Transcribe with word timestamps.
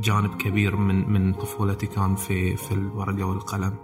جانب 0.00 0.36
كبير 0.36 0.76
من 0.76 1.12
من 1.12 1.32
طفولتي 1.32 1.86
كان 1.86 2.14
في 2.16 2.56
في 2.56 2.72
الورقة 2.72 3.24
والقلم. 3.24 3.74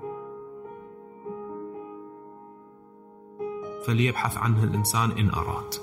فليبحث 3.86 4.36
عنه 4.36 4.64
الإنسان 4.64 5.11
إن 5.11 5.31
أراد. 5.31 5.75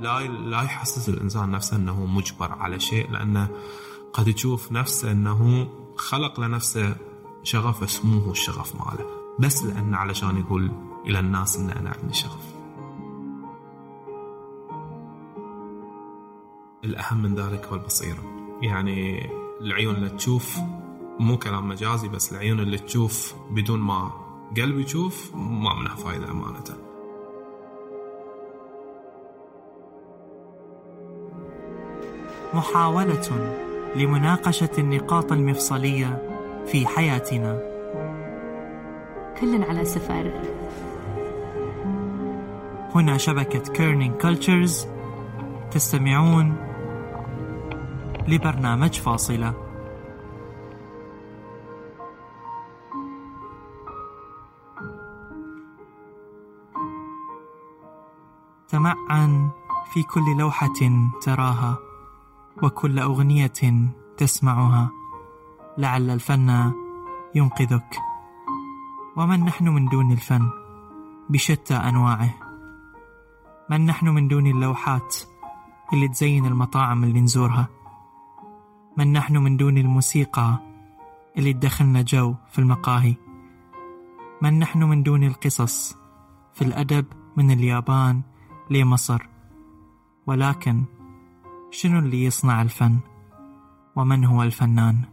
لا 0.00 0.20
لا 0.26 0.62
يحسس 0.62 1.08
الإنسان 1.08 1.50
نفسه 1.50 1.76
أنه 1.76 2.06
مجبر 2.06 2.52
على 2.52 2.80
شيء 2.80 3.10
لأنه 3.10 3.48
قد 4.12 4.28
يشوف 4.28 4.72
نفسه 4.72 5.12
أنه 5.12 5.68
خلق 5.96 6.40
لنفسه 6.40 6.96
شغف 7.42 7.82
اسمه 7.82 8.30
الشغف 8.30 8.74
ماله. 8.74 9.06
بس 9.38 9.64
لأنه 9.64 9.96
علشان 9.96 10.36
يقول 10.36 10.70
إلى 11.06 11.18
الناس 11.18 11.56
أن 11.56 11.70
أنا 11.70 11.90
عندي 12.02 12.14
شغف. 12.14 12.54
الأهم 16.84 17.22
من 17.22 17.34
ذلك 17.34 17.66
هو 17.66 17.74
البصيرة. 17.74 18.39
يعني 18.62 19.30
العيون 19.60 19.94
اللي 19.94 20.08
تشوف 20.08 20.58
مو 21.18 21.38
كلام 21.38 21.68
مجازي 21.68 22.08
بس 22.08 22.32
العيون 22.32 22.60
اللي 22.60 22.78
تشوف 22.78 23.34
بدون 23.50 23.80
ما 23.80 24.10
قلب 24.56 24.78
يشوف 24.78 25.34
ما 25.34 25.74
منها 25.74 25.94
فايدة 25.94 26.30
أمانة. 26.30 26.64
محاولة 32.54 33.56
لمناقشة 33.96 34.70
النقاط 34.78 35.32
المفصلية 35.32 36.22
في 36.66 36.86
حياتنا. 36.86 37.62
كل 39.40 39.62
على 39.62 39.84
سفر. 39.84 40.32
هنا 42.94 43.16
شبكة 43.16 43.72
كيرنينج 43.72 44.14
كولتشرز 44.20 44.86
تستمعون 45.70 46.69
لبرنامج 48.28 49.00
فاصلة. 49.00 49.54
تمعن 58.68 59.50
في 59.92 60.02
كل 60.02 60.36
لوحة 60.38 60.72
تراها 61.22 61.78
وكل 62.62 62.98
أغنية 62.98 63.92
تسمعها. 64.16 64.90
لعل 65.78 66.10
الفن 66.10 66.72
ينقذك. 67.34 67.96
ومن 69.16 69.44
نحن 69.44 69.68
من 69.68 69.88
دون 69.88 70.12
الفن؟ 70.12 70.50
بشتى 71.28 71.74
أنواعه. 71.74 72.30
من 73.70 73.86
نحن 73.86 74.08
من 74.08 74.28
دون 74.28 74.46
اللوحات 74.46 75.16
اللي 75.92 76.08
تزين 76.08 76.46
المطاعم 76.46 77.04
اللي 77.04 77.20
نزورها؟ 77.20 77.79
من 79.00 79.12
نحن 79.12 79.36
من 79.36 79.56
دون 79.56 79.78
الموسيقى 79.78 80.58
اللي 81.38 81.52
تدخلنا 81.52 82.02
جو 82.02 82.34
في 82.50 82.58
المقاهي. 82.58 83.14
من 84.42 84.58
نحن 84.58 84.82
من 84.82 85.02
دون 85.02 85.24
القصص 85.24 85.96
في 86.54 86.62
الأدب 86.62 87.06
من 87.36 87.50
اليابان 87.50 88.22
لمصر. 88.70 89.26
ولكن 90.26 90.84
شنو 91.70 91.98
اللي 91.98 92.24
يصنع 92.24 92.62
الفن؟ 92.62 92.98
ومن 93.96 94.24
هو 94.24 94.42
الفنان؟ 94.42 95.04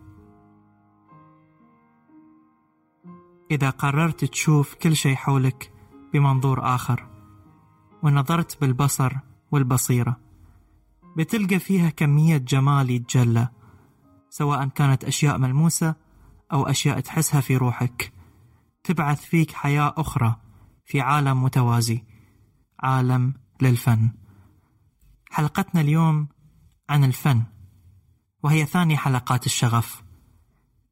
إذا 3.51 3.69
قررت 3.69 4.25
تشوف 4.25 4.75
كل 4.75 4.95
شيء 4.95 5.15
حولك 5.15 5.73
بمنظور 6.13 6.75
آخر 6.75 7.07
ونظرت 8.03 8.61
بالبصر 8.61 9.13
والبصيرة 9.51 10.17
بتلقى 11.17 11.59
فيها 11.59 11.89
كمية 11.89 12.37
جمال 12.37 12.89
يتجلى. 12.89 13.56
سواء 14.29 14.67
كانت 14.67 15.03
أشياء 15.03 15.37
ملموسة 15.37 15.95
أو 16.53 16.63
أشياء 16.63 16.99
تحسها 16.99 17.41
في 17.41 17.57
روحك. 17.57 18.13
تبعث 18.83 19.25
فيك 19.25 19.51
حياة 19.51 19.93
أخرى 19.97 20.35
في 20.85 21.01
عالم 21.01 21.43
متوازي 21.43 22.03
عالم 22.79 23.33
للفن. 23.61 24.09
حلقتنا 25.31 25.81
اليوم 25.81 26.27
عن 26.89 27.03
الفن 27.03 27.43
وهي 28.43 28.65
ثاني 28.65 28.97
حلقات 28.97 29.45
الشغف. 29.45 30.03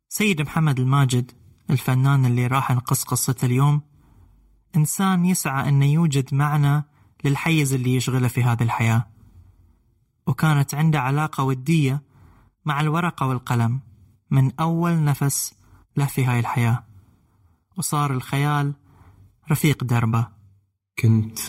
سيد 0.10 0.42
محمد 0.42 0.80
الماجد 0.80 1.32
الفنان 1.70 2.26
اللي 2.26 2.48
راح 2.48 2.72
نقص 2.72 3.04
قصته 3.04 3.46
اليوم 3.46 3.82
إنسان 4.76 5.26
يسعى 5.26 5.70
أن 5.70 5.84
يوجد 5.84 6.34
معنى 6.34 6.84
للحيز 7.24 7.74
اللي 7.74 7.96
يشغله 7.96 8.28
في 8.28 8.44
هذه 8.44 8.64
الحياة. 8.64 9.08
وكانت 10.28 10.76
عنده 10.76 11.00
علاقة 11.00 11.44
ودية 11.44 12.04
مع 12.66 12.82
الورقة 12.82 13.28
والقلم. 13.28 13.80
من 14.32 14.52
أول 14.60 15.04
نفس 15.04 15.54
له 15.98 16.06
في 16.06 16.26
هاي 16.26 16.40
الحياة. 16.40 16.84
وصار 17.78 18.14
الخيال 18.14 18.74
رفيق 19.52 19.84
دربة. 19.84 20.28
كنت 21.00 21.40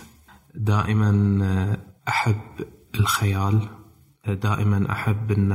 دائما 0.54 1.76
أحب 2.08 2.40
الخيال. 2.94 3.68
دائما 4.28 4.92
أحب 4.92 5.32
أن 5.32 5.52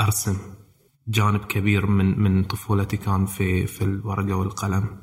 أرسم. 0.00 0.36
جانب 1.08 1.44
كبير 1.44 1.86
من 1.86 2.20
من 2.20 2.44
طفولتي 2.44 2.96
كان 2.96 3.26
في 3.26 3.66
في 3.66 3.84
الورقة 3.84 4.34
والقلم. 4.34 4.98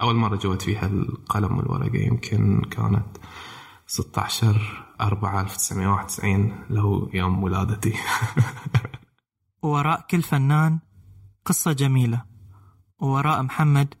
أول 0.00 0.14
مرة 0.14 0.36
جوت 0.36 0.62
فيها 0.62 0.86
القلم 0.86 1.56
والورقة 1.58 1.96
يمكن 1.96 2.60
كانت 2.60 3.16
16 3.86 4.87
4 5.00 5.40
1991 5.40 6.52
اللي 6.70 6.80
هو 6.80 7.08
يوم 7.14 7.42
ولادتي. 7.42 7.94
ووراء 9.62 10.06
كل 10.10 10.22
فنان 10.22 10.78
قصة 11.44 11.72
جميلة. 11.72 12.24
ووراء 13.00 13.42
محمد 13.42 13.94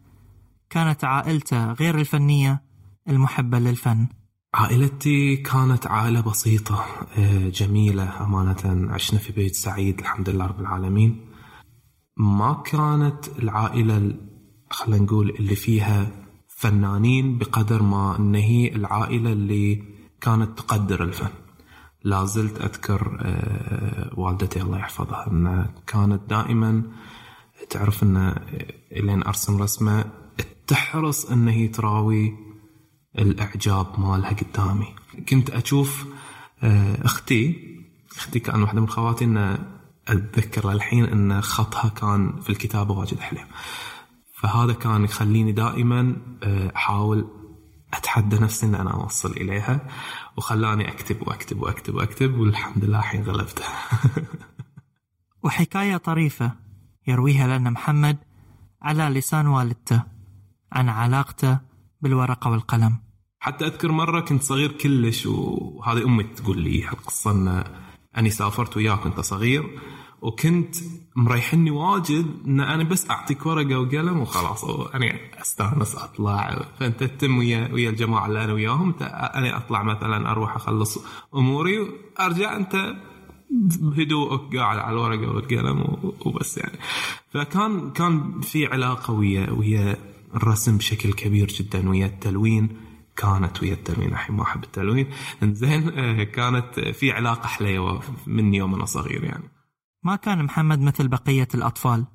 كانت 0.70 1.04
عائلته 1.04 1.72
غير 1.72 1.98
الفنية 1.98 2.62
المحبة 3.08 3.58
للفن. 3.58 4.06
عائلتي 4.54 5.36
كانت 5.36 5.86
عائلة 5.86 6.20
بسيطة 6.20 6.84
آه، 7.18 7.48
جميلة. 7.48 8.24
أمانة 8.24 8.92
عشنا 8.92 9.18
في 9.18 9.32
بيت 9.32 9.54
سعيد 9.54 9.98
الحمد 9.98 10.28
لله 10.28 10.46
رب 10.46 10.60
العالمين. 10.60 11.20
ما 12.16 12.62
كانت 12.64 13.28
العائلة 13.38 14.14
خلينا 14.70 15.04
نقول 15.04 15.30
اللي 15.30 15.54
فيها 15.54 16.10
فنانين 16.48 17.38
بقدر 17.38 17.82
ما 17.82 18.18
ان 18.18 18.34
هي 18.34 18.68
العائلة 18.68 19.32
اللي 19.32 19.82
كانت 20.20 20.58
تقدر 20.58 21.02
الفن. 21.04 21.30
لا 22.04 22.24
زلت 22.24 22.60
أذكر 22.60 23.18
آه، 23.20 24.10
والدتي 24.20 24.62
الله 24.62 24.78
يحفظها 24.78 25.26
أن 25.30 25.66
كانت 25.86 26.30
دائما 26.30 26.82
تعرف 27.70 28.02
أن 28.02 28.34
لين 28.92 29.22
أرسم 29.22 29.62
رسمة 29.62 30.04
تحرص 30.66 31.30
أن 31.30 31.48
هي 31.48 31.68
تراوي 31.68 32.34
الإعجاب 33.18 34.00
مالها 34.00 34.30
قدامي. 34.30 34.94
كنت 35.28 35.50
أشوف 35.50 36.06
آه، 36.62 37.04
أختي 37.04 37.68
أختي 38.16 38.40
كان 38.40 38.62
واحدة 38.62 38.80
من 38.80 38.88
خواتي 38.88 39.24
أن 39.24 39.58
أتذكر 40.08 40.72
للحين 40.72 41.04
أن 41.04 41.40
خطها 41.40 41.88
كان 41.88 42.40
في 42.40 42.50
الكتابة 42.50 42.94
واجد 42.94 43.20
حلو 43.20 43.40
فهذا 44.34 44.72
كان 44.72 45.04
يخليني 45.04 45.52
دائما 45.52 46.16
آه، 46.42 46.72
أحاول 46.76 47.37
أتحدى 47.94 48.38
نفسي 48.38 48.66
إن 48.66 48.74
أنا 48.74 48.90
أوصل 48.90 49.30
إليها 49.30 49.80
وخلاني 50.36 50.88
أكتب 50.88 51.28
وأكتب 51.28 51.62
وأكتب 51.62 51.94
وأكتب 51.94 52.38
والحمد 52.38 52.84
لله 52.84 52.98
الحين 52.98 53.22
غلبته 53.22 53.64
وحكاية 55.44 55.96
طريفة 55.96 56.52
يرويها 57.06 57.58
لنا 57.58 57.70
محمد 57.70 58.16
على 58.82 59.02
لسان 59.02 59.46
والدته 59.46 60.02
عن 60.72 60.88
علاقته 60.88 61.58
بالورقة 62.00 62.50
والقلم. 62.50 62.96
حتى 63.40 63.66
أذكر 63.66 63.92
مرة 63.92 64.20
كنت 64.20 64.42
صغير 64.42 64.72
كلش 64.72 65.26
وهذه 65.26 66.04
أمي 66.04 66.24
تقول 66.24 66.60
لي 66.60 66.84
هالقصة 66.84 67.30
إن 67.30 67.64
أني 68.18 68.30
سافرت 68.30 68.76
وياك 68.76 68.98
كنت 68.98 69.20
صغير 69.20 69.80
وكنت 70.22 70.76
مريحني 71.16 71.70
واجد 71.70 72.26
إن 72.46 72.60
أنا 72.60 72.84
بس 72.84 73.10
أعطيك 73.10 73.46
ورقة 73.46 73.78
وقلم 73.78 74.20
وخلاص. 74.20 74.64
أنا 74.64 75.14
أستأنس 75.40 75.94
أطلع. 75.94 76.66
فأنت 76.80 77.04
تتم 77.04 77.38
ويا 77.38 77.68
ويا 77.72 77.90
الجماعة 77.90 78.26
اللي 78.26 78.44
أنا 78.44 78.52
وياهم. 78.52 78.94
أنا 79.00 79.56
أطلع 79.56 79.82
مثلا 79.82 80.30
أروح 80.30 80.56
أخلص 80.56 80.98
أموري 81.34 81.78
وأرجع. 81.78 82.56
أنت 82.56 82.94
بهدوءك 83.80 84.56
قاعد 84.56 84.78
على 84.78 84.92
الورقة 84.92 85.34
والقلم 85.34 86.12
وبس 86.26 86.58
يعني. 86.58 86.78
فكان 87.32 87.90
كان 87.90 88.40
في 88.40 88.66
علاقة 88.66 89.12
ويا 89.12 89.50
ويا 89.50 89.96
الرسم 90.34 90.76
بشكل 90.76 91.12
كبير 91.12 91.46
جدا. 91.48 91.88
ويا 91.88 92.06
التلوين 92.06 92.68
كانت 93.16 93.62
ويا 93.62 93.72
التلوين. 93.72 94.12
الحين 94.12 94.36
ما 94.36 94.42
أحب 94.42 94.64
التلوين. 94.64 95.10
زين 95.42 95.90
كانت 96.36 96.80
في 96.80 97.12
علاقة 97.12 97.46
حليوة 97.46 98.02
من 98.26 98.54
يوم 98.54 98.74
أنا 98.74 98.84
صغير 98.84 99.24
يعني. 99.24 99.57
ما 100.08 100.16
كان 100.16 100.44
محمد 100.44 100.80
مثل 100.80 101.08
بقية 101.08 101.48
الأطفال. 101.54 102.06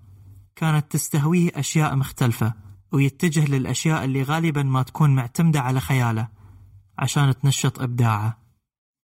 كانت 0.55 0.91
تستهويه 0.91 1.51
أشياء 1.55 1.95
مختلفة 1.95 2.53
ويتجه 2.91 3.45
للأشياء 3.45 4.03
اللي 4.03 4.23
غالبا 4.23 4.63
ما 4.63 4.83
تكون 4.83 5.15
معتمدة 5.15 5.59
على 5.61 5.79
خياله 5.79 6.27
عشان 6.97 7.39
تنشط 7.39 7.81
إبداعه. 7.81 8.37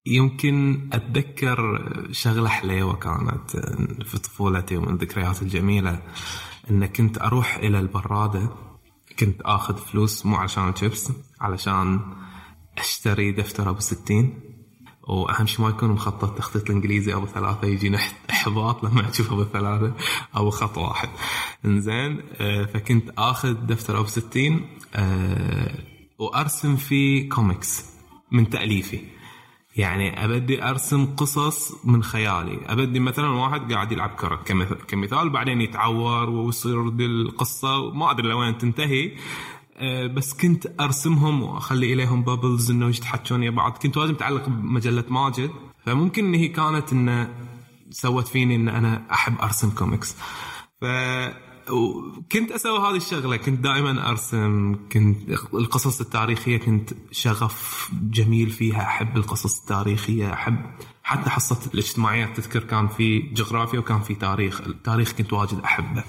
يمكن 0.05 0.89
أتذكر 0.93 1.81
شغلة 2.11 2.49
حليوة 2.49 2.95
كانت 2.95 3.51
في 4.05 4.17
طفولتي 4.17 4.77
ومن 4.77 4.89
الذكريات 4.89 5.41
الجميلة 5.41 6.01
إن 6.71 6.85
كنت 6.85 7.21
أروح 7.21 7.55
إلى 7.55 7.79
البرادة 7.79 8.49
كنت 9.19 9.41
آخذ 9.41 9.77
فلوس 9.77 10.25
مو 10.25 10.35
عشان 10.35 10.69
الشيبس 10.69 11.11
علشان 11.41 11.99
أشتري 12.77 13.31
دفتر 13.31 13.69
أبو 13.69 13.79
60 13.79 14.46
وأهم 15.07 15.47
شيء 15.47 15.61
ما 15.61 15.69
يكون 15.69 15.89
مخطط 15.89 16.37
تخطيط 16.37 16.69
الإنجليزي 16.69 17.13
أبو 17.13 17.25
ثلاثة 17.25 17.67
يجينا 17.67 17.99
إحباط 18.29 18.83
لما 18.83 19.09
أشوف 19.09 19.31
أبو 19.31 19.43
ثلاثة. 19.43 19.93
أو 20.35 20.49
خط 20.49 20.77
واحد. 20.77 21.09
إنزين 21.65 22.21
آه، 22.41 22.65
فكنت 22.65 23.09
آخذ 23.17 23.53
دفتر 23.53 23.99
ابو 23.99 24.07
60 24.07 24.65
آه، 24.95 25.71
وأرسم 26.19 26.75
فيه 26.75 27.29
كوميكس 27.29 27.85
من 28.31 28.49
تأليفي. 28.49 28.99
يعني 29.75 30.25
أبدي 30.25 30.63
أرسم 30.63 31.05
قصص 31.05 31.85
من 31.85 32.03
خيالي. 32.03 32.59
أبدي 32.65 32.99
مثلا 32.99 33.29
واحد 33.29 33.73
قاعد 33.73 33.91
يلعب 33.91 34.09
كرة. 34.09 34.35
كمثال 34.87 35.29
بعدين 35.29 35.61
يتعور 35.61 36.29
ويصير 36.29 36.87
القصة. 36.89 37.93
ما 37.93 38.11
أدري 38.11 38.29
لوين 38.29 38.57
تنتهي. 38.57 39.11
بس 40.13 40.33
كنت 40.33 40.67
أرسمهم 40.79 41.43
وأخلي 41.43 41.93
إليهم 41.93 42.23
bubbles 42.23 42.71
إنه 42.71 42.89
يتحكون 42.89 43.43
يا 43.43 43.49
بعض. 43.49 43.71
كنت 43.71 43.97
واجد 43.97 44.11
متعلق 44.11 44.49
بمجلة 44.49 45.03
ماجد. 45.09 45.51
فممكن 45.85 46.25
إن 46.25 46.33
هي 46.33 46.47
كانت 46.47 46.93
انه 46.93 47.33
سوت 47.91 48.27
فيني 48.27 48.55
إن 48.55 48.69
أنا 48.69 49.03
أحب 49.11 49.41
أرسم 49.41 49.69
كوميكس 49.69 50.15
ف 50.81 50.85
وكنت 51.71 52.51
أسوي 52.51 52.79
هذه 52.79 52.95
الشغلة. 52.95 53.37
كنت 53.37 53.59
دائما 53.59 54.09
أرسم. 54.09 54.75
كنت 54.91 55.29
القصص 55.53 56.01
التاريخية 56.01 56.57
كنت 56.57 56.89
شغف 57.11 57.89
جميل 58.03 58.49
فيها. 58.49 58.81
أحب 58.81 59.17
القصص 59.17 59.59
التاريخية. 59.59 60.33
أحب 60.33 60.57
حتى 61.03 61.29
حصة 61.29 61.59
الاجتماعيات. 61.73 62.37
تذكر 62.37 62.63
كان 62.63 62.87
في 62.87 63.19
جغرافيا 63.19 63.79
وكان 63.79 63.99
في 63.99 64.15
تاريخ. 64.15 64.61
التاريخ 64.61 65.11
كنت 65.11 65.33
واجد 65.33 65.59
أحبه. 65.59 65.99
آه، 65.99 66.03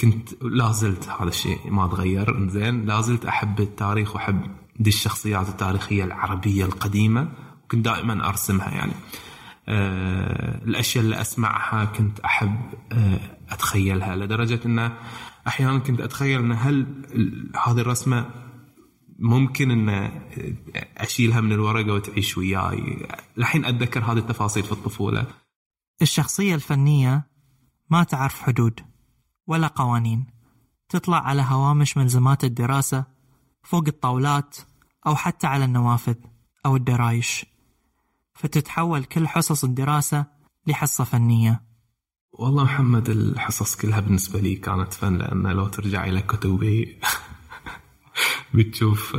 كنت 0.00 0.42
لا 0.42 0.72
زلت 0.72 1.08
هذا 1.08 1.28
الشيء 1.28 1.70
ما 1.70 1.86
تغير. 1.86 2.48
زين 2.48 2.86
لا 2.86 3.00
زلت 3.00 3.24
أحب 3.26 3.60
التاريخ 3.60 4.14
وأحب 4.14 4.42
دي 4.80 4.90
الشخصيات 4.90 5.48
التاريخية 5.48 6.04
العربية 6.04 6.64
القديمة 6.64 7.28
وكنت 7.64 7.84
دائما 7.84 8.28
أرسمها 8.28 8.70
يعني. 8.70 8.92
آه، 9.68 10.64
الأشياء 10.64 11.04
اللي 11.04 11.20
أسمعها 11.20 11.84
كنت 11.84 12.20
أحب 12.20 12.56
آه، 12.92 13.20
أتخيلها 13.50 14.16
لدرجة 14.16 14.60
انه 14.66 14.92
أحيانا 15.46 15.78
كنت 15.78 16.00
أتخيل 16.00 16.40
إن 16.40 16.52
هل 16.52 16.86
هذه 17.66 17.80
الرسمة 17.80 18.30
ممكن 19.18 19.70
إن 19.70 20.10
أشيلها 20.96 21.40
من 21.40 21.52
الورقة 21.52 21.92
وتعيش 21.92 22.38
وياي. 22.38 23.06
الحين 23.38 23.64
أتذكر 23.64 24.04
هذه 24.04 24.18
التفاصيل 24.18 24.62
في 24.62 24.72
الطفولة. 24.72 25.26
الشخصية 26.02 26.54
الفنية 26.54 27.26
ما 27.90 28.02
تعرف 28.02 28.42
حدود. 28.42 28.80
ولا 29.46 29.66
قوانين. 29.66 30.26
تطلع 30.88 31.18
على 31.18 31.42
هوامش 31.42 31.96
ملزمات 31.96 32.44
الدراسة 32.44 33.04
فوق 33.62 33.84
الطاولات 33.86 34.56
أو 35.06 35.16
حتى 35.16 35.46
على 35.46 35.64
النوافذ 35.64 36.14
أو 36.66 36.76
الدرايش. 36.76 37.46
فتتحول 38.34 39.04
كل 39.04 39.28
حصص 39.28 39.64
الدراسة 39.64 40.26
لحصة 40.66 41.04
فنية. 41.04 41.62
والله 42.32 42.64
محمد 42.64 43.10
الحصص 43.10 43.76
كلها 43.76 44.00
بالنسبة 44.00 44.40
لي 44.40 44.54
كانت 44.54 44.92
فن 44.92 45.18
لأن 45.18 45.46
لو 45.46 45.68
ترجع 45.68 46.04
إلى 46.04 46.20
كتبي 46.20 47.00
بتشوف 48.54 49.16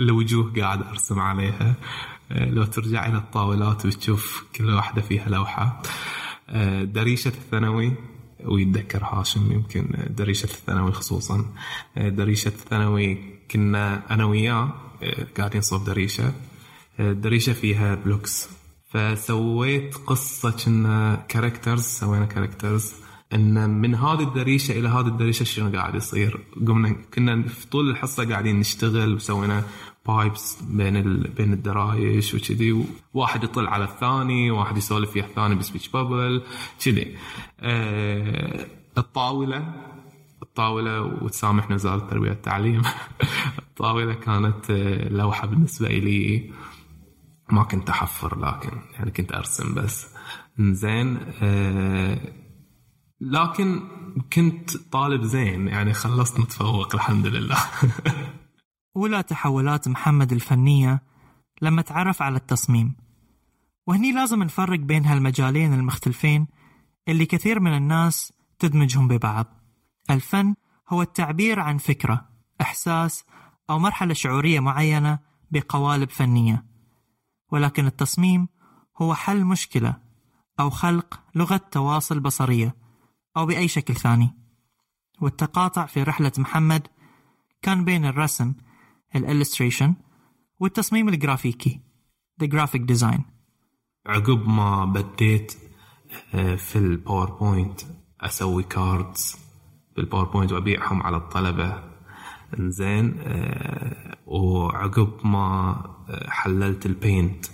الوجوه 0.00 0.52
قاعد 0.60 0.82
أرسم 0.82 1.20
عليها. 1.20 1.74
لو 2.30 2.64
ترجع 2.64 3.06
إلى 3.06 3.18
الطاولات 3.18 3.86
بتشوف 3.86 4.44
كل 4.56 4.70
واحدة 4.70 5.02
فيها 5.02 5.28
لوحة. 5.28 5.82
دريشة 6.82 7.28
الثانوي 7.28 7.96
ويتذكر 8.44 9.04
هاشم 9.04 9.52
يمكن 9.52 9.88
دريشة 10.10 10.44
الثانوي 10.44 10.92
خصوصا. 10.92 11.44
دريشة 11.96 12.48
الثانوي 12.48 13.18
كنا 13.50 14.14
أنا 14.14 14.24
وياه 14.24 14.74
قاعدين 15.38 15.60
صوب 15.60 15.84
دريشة. 15.84 16.32
الدريشه 17.00 17.52
فيها 17.52 17.94
blocks 17.94 18.48
فسويت 18.90 19.94
قصة 19.94 20.50
كنا 20.50 21.24
characters 21.28 21.82
سوينا 21.82 22.24
characters 22.24 22.92
إن 23.32 23.70
من 23.70 23.94
هذه 23.94 24.22
الدريشة 24.22 24.72
إلى 24.78 24.88
هذه 24.88 25.06
الدريشة 25.06 25.44
شنو 25.44 25.72
قاعد 25.72 25.94
يصير؟ 25.94 26.40
قمنا 26.66 26.96
كنا 27.14 27.42
في 27.42 27.66
طول 27.66 27.90
الحصة 27.90 28.28
قاعدين 28.28 28.60
نشتغل 28.60 29.14
وسوينا 29.14 29.64
pipes 30.08 30.62
بين 30.62 30.96
ال... 30.96 31.28
بين 31.28 31.52
الدرايش 31.52 32.34
وكذي 32.34 32.84
واحد 33.14 33.44
يطل 33.44 33.66
على 33.66 33.84
الثاني 33.84 34.50
واحد 34.50 34.76
يسولف 34.76 35.16
ويا 35.16 35.24
الثاني 35.24 35.54
بسبيتش 35.54 35.88
بابل 35.88 36.42
كذي. 36.84 37.16
أه... 37.60 38.66
الطاولة 38.98 39.72
الطاولة 40.42 41.02
وتسامحنا 41.02 41.74
وزاره 41.74 41.96
التربيه 41.96 42.30
والتعليم 42.30 42.82
الطاولة 43.68 44.14
كانت 44.14 44.70
آه، 44.70 45.08
لوحة 45.08 45.46
بالنسبة 45.46 45.88
لي. 45.88 46.50
ما 47.50 47.62
كنت 47.62 47.90
أحفر 47.90 48.38
لكن 48.38 48.78
يعني 48.94 49.10
كنت 49.10 49.32
أرسم 49.32 49.74
بس. 49.74 50.06
زين 50.58 51.18
آه 51.42 52.18
لكن 53.20 53.80
كنت 54.32 54.76
طالب 54.76 55.22
زين 55.22 55.68
يعني 55.68 55.92
خلصت 55.92 56.40
متفوق 56.40 56.94
الحمد 56.94 57.26
لله. 57.26 57.58
أولى 58.98 59.22
تحولات 59.22 59.88
محمد 59.88 60.32
الفنية 60.32 61.02
لما 61.62 61.82
تعرف 61.82 62.22
على 62.22 62.36
التصميم. 62.36 62.96
وهني 63.86 64.12
لازم 64.12 64.42
نفرق 64.42 64.78
بين 64.78 65.04
هالمجالين 65.04 65.74
المختلفين 65.74 66.46
اللي 67.08 67.26
كثير 67.26 67.60
من 67.60 67.76
الناس 67.76 68.32
تدمجهم 68.58 69.08
ببعض. 69.08 69.46
الفن 70.10 70.54
هو 70.88 71.02
التعبير 71.02 71.60
عن 71.60 71.78
فكرة 71.78 72.28
إحساس 72.60 73.24
أو 73.70 73.78
مرحلة 73.78 74.14
شعورية 74.14 74.60
معينة 74.60 75.18
بقوالب 75.50 76.10
فنية. 76.10 76.64
ولكن 77.52 77.86
التصميم 77.86 78.48
هو 79.02 79.14
حل 79.14 79.44
مشكلة 79.44 79.96
أو 80.60 80.70
خلق 80.70 81.20
لغة 81.34 81.60
تواصل 81.70 82.20
بصرية 82.20 82.76
أو 83.36 83.46
بأي 83.46 83.68
شكل 83.68 83.94
ثاني. 83.94 84.34
والتقاطع 85.20 85.86
في 85.86 86.02
رحلة 86.02 86.32
محمد 86.38 86.88
كان 87.62 87.84
بين 87.84 88.04
الرسم 88.04 88.54
ال 89.16 89.22
illustration 89.22 89.94
والتصميم 90.60 91.08
الجرافيكي 91.08 91.80
the 92.42 92.46
graphic 92.46 92.86
design. 92.86 93.20
عقب 94.06 94.48
ما 94.48 94.84
بديت 94.84 95.52
آه، 96.34 96.54
في 96.54 96.76
ال 96.76 96.85
PowerPoint 96.85 97.80
أسوي 98.20 98.62
cards 98.62 99.36
بال 99.96 100.05
PowerPoint 100.05 100.52
وأبيعهم 100.52 101.02
على 101.02 101.16
الطلبة. 101.16 101.84
إنزين 102.58 103.16
آه، 103.20 104.16
وعقب 104.26 105.26
ما 105.26 105.70
آه، 106.08 106.30
حللت 106.30 106.86
ال 106.86 106.96
Paint 106.96 107.46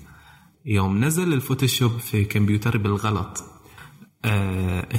يوم 0.64 1.04
نزل 1.04 1.32
ال 1.32 1.39
Photoshop 1.39 1.98
في 1.98 2.24
كمبيوتري 2.24 2.78
بالغلط 2.78 3.44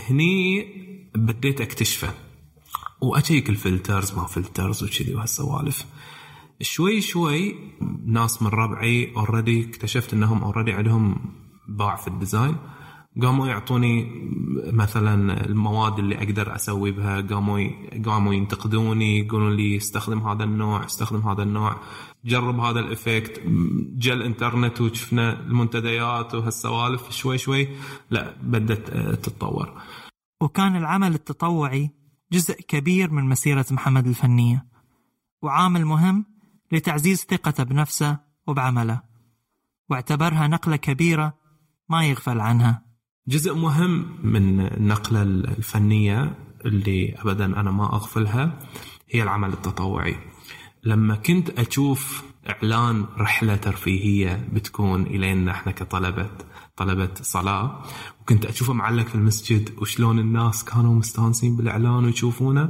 هني 0.09 0.65
بديت 1.15 1.61
أكتشفه. 1.61 2.13
وأشيك 3.01 3.49
ال 3.49 3.57
filters 3.57 4.13
ما 4.13 4.25
filters 4.25 4.83
وكذي 4.83 5.15
وهالسوالف. 5.15 5.85
شوي 6.61 7.01
شوي 7.01 7.55
ناس 8.05 8.41
من 8.41 8.47
ربعي 8.47 9.13
already 9.17 9.69
اكتشفت 9.69 10.13
إنهم 10.13 10.43
already 10.43 10.71
عندهم 10.71 11.15
باع 11.67 11.95
في 11.95 12.07
ال 12.07 12.13
design. 12.13 12.55
قاموا 13.21 13.47
يعطوني 13.47 14.11
مثلا 14.73 15.45
المواد 15.45 15.99
اللي 15.99 16.17
أقدر 16.17 16.55
أسوي 16.55 16.91
بها. 16.91 17.21
قاموا 17.21 17.69
قاموا 18.05 18.33
ينتقدوني 18.33 19.19
يقولون 19.19 19.55
لي 19.55 19.77
استخدم 19.77 20.19
هذا 20.19 20.43
النوع 20.43 20.85
استخدم 20.85 21.19
هذا 21.19 21.43
النوع. 21.43 21.75
جرب 22.25 22.59
هذا 22.59 22.79
ال 22.79 22.88
effect 22.88 23.41
جاء 23.97 24.15
الانترنت 24.15 24.81
وشفنا 24.81 25.39
المنتديات 25.39 26.35
وهالسوالف. 26.35 27.11
شوي 27.11 27.37
شوي 27.37 27.67
لا 28.09 28.35
بدت 28.43 28.89
تتطور. 29.25 29.81
وكان 30.41 30.75
العمل 30.75 31.13
التطوعي 31.13 31.91
جزء 32.31 32.61
كبير 32.61 33.11
من 33.11 33.29
مسيرة 33.29 33.65
محمد 33.71 34.07
الفنية. 34.07 34.65
وعامل 35.41 35.85
مهم 35.85 36.25
لتعزيز 36.75 37.25
ثقته 37.29 37.63
بنفسه 37.63 38.17
وبعمله 38.47 39.01
واعتبرها 39.89 40.47
نقلة 40.47 40.75
كبيرة 40.75 41.33
ما 41.89 42.05
يغفل 42.05 42.39
عنها. 42.39 42.85
جزء 43.27 43.55
مهم 43.55 44.17
من 44.23 44.59
النقلة 44.59 45.21
الفنية 45.21 46.37
اللي 46.65 47.15
أبدا 47.17 47.45
أنا 47.45 47.71
ما 47.71 47.85
أغفلها 47.85 48.59
هي 49.09 49.23
العمل 49.23 49.53
التطوعي. 49.53 50.15
لما 50.83 51.15
كنت 51.15 51.49
أشوف 51.49 52.23
إعلان 52.49 53.05
رحلة 53.17 53.55
ترفيهية 53.55 54.47
بتكون 54.53 55.01
إلينا 55.03 55.51
إحنا 55.51 55.71
كطلبة 55.71 56.29
طلبة 56.77 57.09
صلاة 57.21 57.83
وكنت 58.21 58.45
أشوفه 58.45 58.73
معلق 58.73 59.07
في 59.07 59.15
المسجد 59.15 59.69
وشلون 59.81 60.19
الناس 60.19 60.63
كانوا 60.63 60.95
مستانسين 60.95 61.55
بالإعلان 61.55 62.05
ويشوفونه 62.05 62.69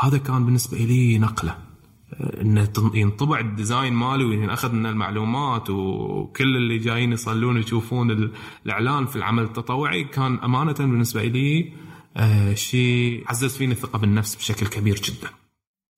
هذا 0.00 0.18
كان 0.18 0.44
بالنسبة 0.44 0.78
لي 0.78 1.18
نقلة. 1.18 1.71
إنه 2.20 2.68
ينطبع 2.94 3.40
الديزاين 3.40 3.92
مالي 3.92 4.24
وينأخذ 4.24 4.72
من 4.72 4.86
المعلومات 4.86 5.70
وكل 5.70 6.56
اللي 6.56 6.78
جايين 6.78 7.12
يصلون 7.12 7.58
يشوفون 7.58 8.30
الإعلان 8.66 9.06
في 9.06 9.16
العمل 9.16 9.42
التطوعي 9.42 10.04
كان 10.04 10.38
أمانة 10.38 10.72
بالنسبة 10.72 11.24
لي 11.24 11.72
آه 12.16 12.54
شيء 12.54 13.24
عزز 13.28 13.56
فيني 13.56 13.72
الثقة 13.72 13.98
بالنفس 13.98 14.36
بشكل 14.36 14.66
كبير 14.66 14.94
جدا. 14.96 15.28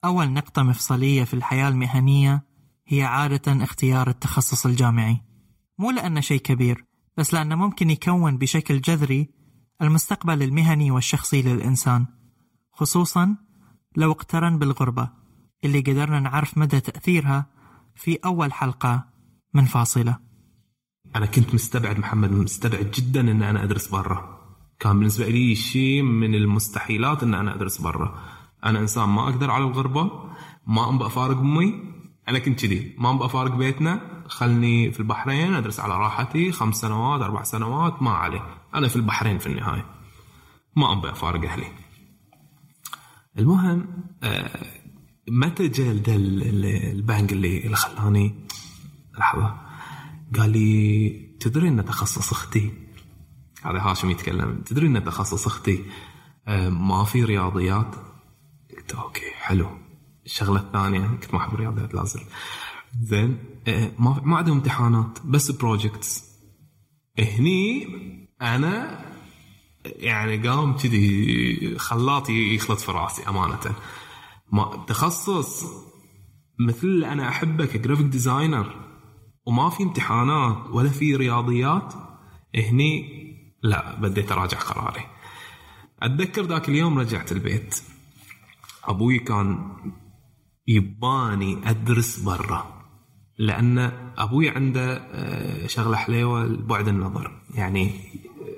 أول 0.05 0.31
نقطة 0.31 0.63
مفصلية 0.63 1.25
في 1.25 1.35
الحياة 1.35 1.69
المهنية 1.69 2.43
هي 2.87 3.03
عادة 3.03 3.65
اختيار 3.65 4.09
التخصص 4.09 4.67
الجامعي. 4.67 5.21
مو 5.79 5.91
لأنه 5.91 6.21
شيء 6.21 6.41
كبير 6.41 6.85
بس 7.17 7.35
لأنه 7.35 7.55
ممكن 7.55 7.91
يكون 7.91 8.39
بشكل 8.39 8.81
جذري 8.81 9.29
المستقبل 9.83 10.43
المهني 10.43 10.91
والشخصي 10.91 11.43
للإنسان 11.43 12.07
خصوصا 12.73 13.37
لو 13.97 14.13
اقترن 14.13 14.59
بالغربة 14.59 15.24
اللي 15.65 15.81
قدرنا 15.81 16.21
نعرف 16.21 16.59
مدى 16.59 16.81
تأثيرها 16.81 17.47
في 17.95 18.19
أول 18.25 18.53
حلقة 18.53 19.05
من 19.55 19.65
فاصلة. 19.65 20.19
أنا 21.17 21.27
كنت 21.27 21.55
مستبعد 21.55 21.99
محمد 21.99 22.33
مستبعد 22.33 22.91
جدا 22.91 23.21
أن 23.21 23.43
أنا 23.43 23.65
أدرس 23.65 23.89
برا. 23.89 24.41
كان 24.79 24.99
بالنسبة 24.99 25.29
لي 25.29 25.55
شيء 25.55 26.03
من 26.03 26.35
المستحيلات 26.35 27.23
أن 27.23 27.35
أنا 27.35 27.55
أدرس 27.55 27.81
برا. 27.81 28.19
أنا 28.65 28.79
إنسان 28.79 29.09
ما 29.09 29.29
أقدر 29.29 29.51
على 29.51 29.65
الغربة 29.65 30.11
ما 30.67 30.89
أبغى 30.89 31.07
أفارق 31.07 31.39
أمي 31.39 31.95
أنا 32.29 32.39
كنت 32.39 32.61
كذي. 32.61 32.95
ما 32.99 33.11
أبغى 33.11 33.27
أفارق 33.27 33.55
بيتنا 33.55 34.25
خلني 34.29 34.91
في 34.93 35.01
البحرين 35.01 35.55
أدرس 35.55 35.81
على 35.81 35.97
راحتي 35.99 36.53
خمس 36.53 36.77
سنوات 36.77 37.21
أربع 37.21 37.43
سنوات 37.43 38.03
ما 38.03 38.11
عليه. 38.11 38.43
أنا 38.75 38.89
في 38.89 38.97
البحرين 38.97 39.39
في 39.39 39.47
النهاية. 39.47 39.87
ما 40.77 40.93
أبغى 40.93 41.13
أفارق 41.13 41.51
أهلي. 41.51 41.67
المهم 43.39 43.87
آه 44.23 44.74
متى 45.29 45.69
جاء 45.69 45.91
البنك 45.91 47.33
اللي 47.33 47.65
اللي 47.65 47.77
خلاني؟ 47.77 48.35
لحظة. 49.19 49.55
قال 50.39 50.51
لي 50.51 51.09
تدري 51.41 51.69
أن 51.69 51.85
تخصص 51.85 52.33
أختي؟ 52.33 52.73
هذا 53.63 53.79
هاشم 53.79 54.11
يتكلم. 54.11 54.63
تدري 54.67 54.87
أن 54.87 55.05
تخصص 55.05 55.47
أختي؟ 55.47 55.85
ما 56.69 57.05
في 57.05 57.25
رياضيات. 57.25 57.95
قلت 58.77 58.93
okay 58.93 59.31
حلو. 59.35 59.69
الشغلة 60.27 60.61
الثانية 60.61 61.07
كنت 61.07 61.35
ما 61.35 61.41
أحب 61.41 61.55
الرياضيات 61.55 61.95
لازم. 61.95 62.21
زين 63.03 63.39
آه، 63.69 63.93
ما 63.99 64.21
ما 64.25 64.37
عندهم 64.37 64.57
امتحانات 64.57 65.19
بس 65.25 65.51
projects 65.51 66.25
هني 67.19 67.89
أنا 68.43 69.05
يعني 69.85 70.49
قام 70.49 70.77
كذي 70.77 71.79
خلاطي 71.79 72.55
يخلط 72.55 72.81
في 72.81 72.93
رأسي 72.93 73.23
أمانة. 73.29 73.75
ما 74.53 74.85
تخصص 74.87 75.65
مثل 76.59 76.87
اللي 76.87 77.13
أنا 77.13 77.29
أحبه 77.29 77.67
ك 77.67 77.72
graphic 77.72 78.07
designer 78.07 78.75
وما 79.47 79.71
في 79.71 79.83
امتحانات 79.83 80.71
ولا 80.71 80.89
في 80.89 81.17
رياضيات. 81.17 81.95
هني 82.57 83.25
لا 83.63 84.01
بديت 84.01 84.33
أراجع 84.33 84.59
قراري. 84.59 85.07
أتذكر 86.03 86.43
ذاك 86.43 86.69
اليوم 86.69 86.99
رجعت 86.99 87.33
البيت. 87.33 87.83
أبوي 88.85 89.19
كان 89.19 89.77
يباني 90.67 91.71
أدرس 91.71 92.19
برا. 92.19 92.85
لأن 93.39 93.79
أبوي 94.19 94.49
عنده 94.49 94.97
آه، 94.97 95.67
شغلة 95.67 95.97
حليوة 95.97 96.47
بعد 96.47 96.89
النظر. 96.89 97.43
يعني 97.55 97.91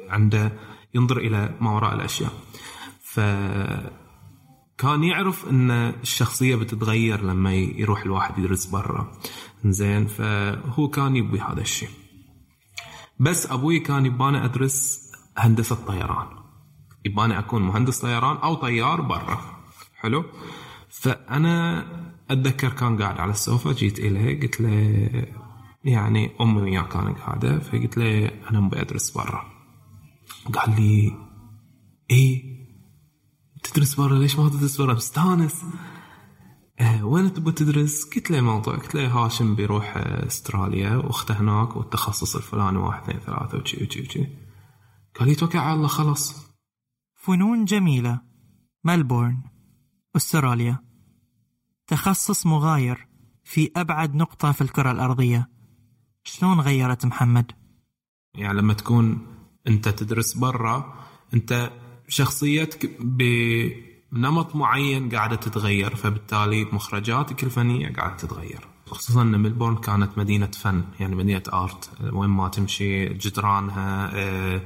عنده 0.08 0.52
ينظر 0.94 1.18
إلى 1.18 1.54
ما 1.60 1.70
وراء 1.70 1.94
الأشياء. 1.94 2.32
ف 3.02 3.20
كان 4.78 5.04
يعرف 5.04 5.48
إن 5.48 5.70
الشخصية 5.70 6.56
بتتغير 6.56 7.24
لما 7.24 7.54
يروح 7.54 8.02
الواحد 8.02 8.38
يدرس 8.38 8.66
برا. 8.66 9.12
زين 9.64 10.06
فهو 10.06 10.88
كان 10.88 11.16
يبي 11.16 11.40
هذا 11.40 11.60
الشيء. 11.60 11.88
بس 13.20 13.52
أبوي 13.52 13.80
كان 13.80 14.06
يباني 14.06 14.44
أدرس 14.44 15.02
هندسة 15.38 15.76
طيران. 15.86 16.26
يباني 17.04 17.38
أكون 17.38 17.62
مهندس 17.62 17.98
طيران 17.98 18.36
أو 18.36 18.54
طيار 18.54 19.00
برا. 19.00 19.40
حلو؟ 19.96 20.24
فأنا 20.90 21.84
أتذكر 22.30 22.68
كان 22.68 23.02
قاعد 23.02 23.20
على 23.20 23.30
السوفا 23.30 23.72
جيت 23.72 23.98
إليه 23.98 24.40
قلت 24.40 24.60
له 24.60 25.26
يعني 25.84 26.30
أمي 26.40 26.62
وياه 26.62 26.82
كان 26.82 27.14
قاعدة 27.14 27.58
فقلت 27.58 27.98
له 27.98 28.30
أنا 28.50 28.66
أبي 28.66 28.80
أدرس 28.80 29.10
برا. 29.10 29.44
قال 30.52 30.80
لي 30.80 31.12
إيه؟ 32.10 32.55
تدرس 33.68 33.94
برا؟ 33.94 34.18
ليش 34.18 34.38
ما 34.38 34.48
تدرس 34.48 34.80
برا؟ 34.80 34.94
مستانس 34.94 35.64
آه 36.80 37.04
وين 37.04 37.32
تبغى 37.32 37.52
تدرس؟ 37.52 38.04
قلت 38.04 38.30
له 38.30 38.40
موضوع 38.40 38.76
قلت 38.76 38.94
له 38.94 39.08
هاشم 39.08 39.54
بيروح 39.54 39.96
استراليا 39.96 40.96
واخته 40.96 41.40
هناك 41.40 41.76
والتخصص 41.76 42.36
الفلاني 42.36 42.78
واحد 42.78 43.02
اثنين 43.02 43.20
ثلاثة 43.20 43.58
وشي 43.58 43.84
وشي 43.84 44.02
وشي. 44.02 44.26
قال 45.18 45.28
لي 45.28 45.34
توكل 45.34 45.58
على 45.58 45.74
الله 45.74 45.88
خلاص. 45.88 46.46
فنون 47.14 47.64
جميلة. 47.64 48.20
ملبورن 48.84 49.42
أستراليا. 50.16 50.78
تخصص 51.86 52.46
مغاير 52.46 53.08
في 53.44 53.70
أبعد 53.76 54.14
نقطة 54.14 54.52
في 54.52 54.60
الكرة 54.60 54.90
الأرضية. 54.90 55.50
شلون 56.24 56.60
غيرت 56.60 57.06
محمد؟ 57.06 57.52
يعني 58.34 58.58
لما 58.58 58.74
تكون 58.74 59.26
أنت 59.68 59.88
تدرس 59.88 60.34
برا 60.34 60.94
أنت 61.34 61.70
شخصيتك 62.08 62.90
بنمط 63.00 64.56
معين 64.56 65.08
قاعدة 65.08 65.36
تتغير 65.36 65.94
فبالتالي 65.96 66.64
مخرجاتك 66.64 67.44
الفنية 67.44 67.92
قاعدة 67.92 68.16
تتغير. 68.16 68.68
خصوصا 68.86 69.22
إن 69.22 69.40
ملبورن 69.40 69.76
كانت 69.76 70.18
مدينة 70.18 70.46
فن 70.46 70.84
يعني 71.00 71.14
مدينة 71.14 71.42
آرت. 71.52 71.90
وين 72.12 72.30
ما 72.30 72.48
تمشي 72.48 73.08
جدرانها 73.08 74.10
آه، 74.14 74.60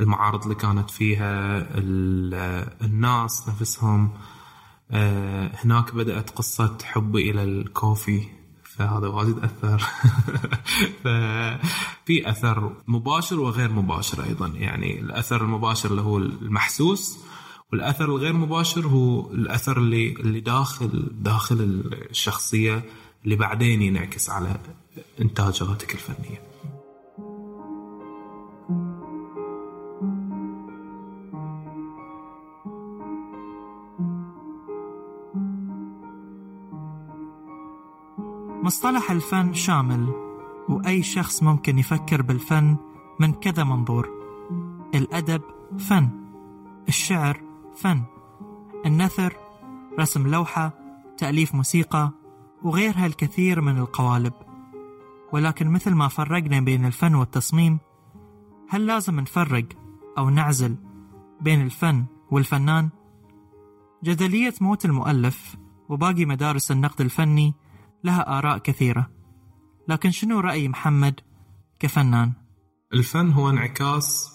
المعارض 0.00 0.42
اللي 0.42 0.54
كانت 0.54 0.90
فيها 0.90 1.58
الناس 2.84 3.48
نفسهم 3.48 4.10
آه، 4.90 5.50
هناك 5.64 5.94
بدأت 5.94 6.30
قصة 6.30 6.78
حبي 6.84 7.30
إلى 7.30 7.42
الكوفي. 7.42 8.37
فهذا 8.78 9.06
واجد 9.06 9.38
أثر. 9.38 9.78
ففي 11.04 12.30
أثر 12.30 12.72
مباشر 12.88 13.40
وغير 13.40 13.72
مباشر 13.72 14.24
أيضا. 14.24 14.48
يعني 14.48 15.00
الأثر 15.00 15.42
المباشر 15.42 15.90
اللي 15.90 16.02
هو 16.02 16.18
المحسوس 16.18 17.18
والأثر 17.72 18.04
الغير 18.04 18.32
مباشر 18.32 18.86
هو 18.86 19.32
الأثر 19.32 19.78
اللي 19.78 20.12
اللي 20.12 20.40
داخل 20.40 21.08
داخل 21.12 21.82
الشخصية 22.10 22.82
اللي 23.24 23.36
بعدين 23.36 23.82
ينعكس 23.82 24.30
على 24.30 24.56
إنتاجاتك 25.20 25.94
الفنية. 25.94 26.47
مصطلح 38.68 39.10
الفن 39.10 39.54
شامل 39.54 40.08
وأي 40.68 41.02
شخص 41.02 41.42
ممكن 41.42 41.78
يفكر 41.78 42.22
بالفن 42.22 42.76
من 43.20 43.32
كذا 43.32 43.64
منظور 43.64 44.08
الأدب 44.94 45.42
فن 45.78 46.08
الشعر 46.88 47.40
فن 47.76 48.02
النثر 48.86 49.36
رسم 49.98 50.26
لوحة 50.26 50.72
تأليف 51.18 51.54
موسيقى 51.54 52.10
وغيرها 52.62 53.06
الكثير 53.06 53.60
من 53.60 53.78
القوالب 53.78 54.32
ولكن 55.32 55.68
مثل 55.68 55.94
ما 55.94 56.08
فرقنا 56.08 56.60
بين 56.60 56.84
الفن 56.84 57.14
والتصميم 57.14 57.78
هل 58.68 58.86
لازم 58.86 59.20
نفرق 59.20 59.66
أو 60.18 60.30
نعزل 60.30 60.76
بين 61.40 61.62
الفن 61.62 62.04
والفنان؟ 62.30 62.88
جدلية 64.04 64.54
موت 64.60 64.84
المؤلف 64.84 65.56
وباقي 65.88 66.24
مدارس 66.24 66.70
النقد 66.70 67.00
الفني 67.00 67.54
لها 68.04 68.38
آراء 68.38 68.58
كثيرة. 68.58 69.10
لكن 69.88 70.10
شنو 70.10 70.40
رأي 70.40 70.68
محمد 70.68 71.20
كفنان؟ 71.80 72.32
الفن 72.94 73.32
هو 73.32 73.50
انعكاس 73.50 74.32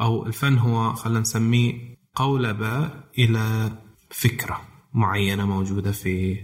أو 0.00 0.26
الفن 0.26 0.58
هو 0.58 0.94
خلينا 0.94 1.20
نسميه 1.20 1.98
قولبة 2.14 2.90
إلى 3.18 3.72
فكرة 4.10 4.60
معينة 4.94 5.46
موجودة 5.46 5.92
في 5.92 6.40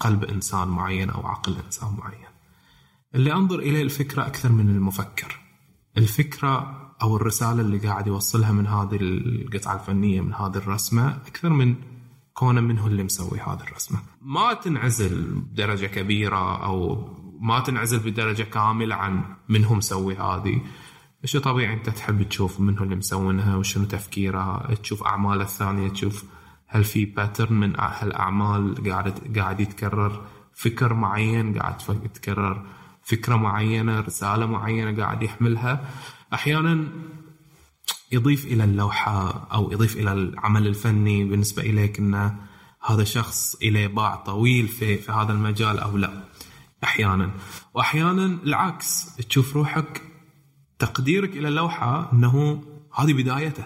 قلب 0.00 0.24
إنسان 0.24 0.68
معين 0.68 1.10
أو 1.10 1.26
عقل 1.26 1.56
إنسان 1.66 1.96
معين. 1.98 2.28
اللي 3.14 3.32
أنظر 3.32 3.58
إليه 3.58 3.82
الفكرة 3.82 4.26
أكثر 4.26 4.52
من 4.52 4.68
المفكر. 4.68 5.40
الفكرة 5.96 6.78
أو 7.02 7.16
الرسالة 7.16 7.60
اللي 7.60 7.78
قاعد 7.78 8.06
يوصلها 8.06 8.52
من 8.52 8.66
هذه 8.66 8.98
القطعة 9.00 9.74
الفنية 9.74 10.20
من 10.20 10.34
هذه 10.34 10.56
الرسمة 10.56 11.16
أكثر 11.26 11.48
من 11.48 11.74
من 12.44 12.78
هو 12.78 12.86
اللي 12.86 13.02
مسوي 13.02 13.40
هذه 13.40 13.62
الرسمة. 13.62 13.98
ما 14.22 14.54
تنعزل 14.54 15.24
بدرجة 15.24 15.86
كبيرة 15.86 16.64
أو 16.64 17.08
ما 17.40 17.60
تنعزل 17.60 17.98
بدرجة 17.98 18.42
كاملة 18.42 18.94
عن 18.94 19.22
من 19.48 19.64
هو 19.64 19.74
مسوي 19.74 20.16
هذه. 20.16 20.60
شو 21.24 21.38
طبيعي 21.38 21.74
أنت 21.74 21.90
تحب 21.90 22.22
تشوف 22.22 22.60
من 22.60 22.78
هو 22.78 22.84
اللي 22.84 22.96
مسوينها 22.96 23.56
وشنو 23.56 23.84
تفكيره 23.84 24.74
تشوف 24.74 25.02
أعماله 25.02 25.42
الثانية 25.42 25.88
تشوف 25.88 26.24
هل 26.66 26.84
في 26.84 27.04
باترن 27.04 27.54
من 27.54 27.74
هالاعمال 27.78 28.90
قاعد 28.90 29.38
قاعد 29.38 29.60
يتكرر 29.60 30.24
فكر 30.54 30.94
معين 30.94 31.58
قاعد 31.58 31.74
يتكرر 32.04 32.66
فكرة 33.02 33.36
معينة 33.36 34.00
رسالة 34.00 34.46
معينة 34.46 35.02
قاعد 35.02 35.22
يحملها. 35.22 35.84
أحيانا 36.34 36.88
يضيف 38.12 38.44
إلى 38.44 38.64
اللوحة 38.64 39.48
أو 39.52 39.72
يضيف 39.72 39.96
إلى 39.96 40.12
العمل 40.12 40.66
الفني 40.66 41.24
بالنسبة 41.24 41.62
إليك 41.62 41.98
انه 41.98 42.36
هذا 42.86 43.04
شخص 43.04 43.54
إليه 43.54 43.86
باع 43.86 44.16
طويل 44.16 44.68
في 44.68 44.96
في 44.96 45.12
هذا 45.12 45.32
المجال 45.32 45.78
أو 45.78 45.96
لا؟ 45.96 46.24
أحيانا. 46.84 47.30
واحيانا 47.74 48.24
العكس 48.24 49.16
تشوف 49.16 49.56
روحك 49.56 50.02
تقديرك 50.78 51.36
إلى 51.36 51.48
اللوحة 51.48 52.12
إنه 52.12 52.62
هذه 52.94 53.12
بدايته. 53.12 53.64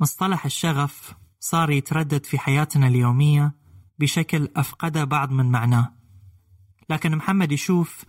مصطلح 0.00 0.44
الشغف 0.44 1.14
صار 1.40 1.70
يتردد 1.70 2.26
في 2.26 2.38
حياتنا 2.38 2.88
اليومية 2.88 3.54
بشكل 3.98 4.48
أفقد 4.56 5.08
بعض 5.08 5.30
من 5.30 5.50
معناه. 5.50 5.92
لكن 6.90 7.16
محمد 7.16 7.52
يشوف 7.52 8.04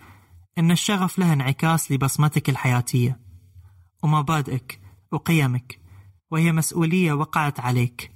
إن 0.58 0.72
الشغف 0.72 1.20
له 1.20 1.34
انعكاس 1.34 1.92
لبصمتك 1.92 2.50
الحياتية. 2.50 3.20
ومبادئك 4.04 4.87
وقيمك 5.12 5.80
وهي 6.32 6.52
مسؤولية 6.52 7.14
وقعت 7.14 7.60
عليك 7.60 8.12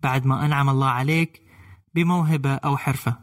بعد 0.00 0.26
ما 0.26 0.46
أنعم 0.46 0.68
الله 0.68 0.86
عليك 0.86 1.42
بموهبة 1.94 2.54
أو 2.54 2.76
حرفة 2.76 3.18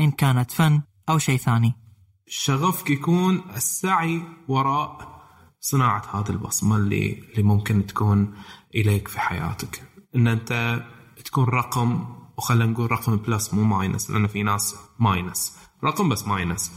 إن 0.00 0.10
كانت 0.10 0.50
فن 0.50 0.82
أو 1.08 1.18
شيء 1.18 1.38
ثاني. 1.38 1.74
شغفك 2.26 2.90
يكون 2.90 3.42
السعي 3.56 4.22
وراء 4.48 5.22
صناعة 5.60 6.20
هذه 6.20 6.30
البصمة 6.30 6.76
اللي 6.76 7.12
اللي 7.12 7.42
ممكن 7.42 7.86
تكون 7.86 8.34
إليك 8.74 9.08
في 9.08 9.20
حياتك. 9.20 9.82
إن 10.16 10.28
أنت 10.28 10.82
تكون 11.24 11.44
رقم 11.44 12.04
وخلينا 12.36 12.72
نقول 12.72 12.92
رقم 12.92 13.16
plus 13.16 13.54
مو 13.54 13.62
minus 13.62 14.10
لأن 14.10 14.26
في 14.26 14.42
ناس 14.42 14.76
minus 14.98 15.58
رقم 15.84 16.08
بس 16.08 16.26
minus 16.26 16.72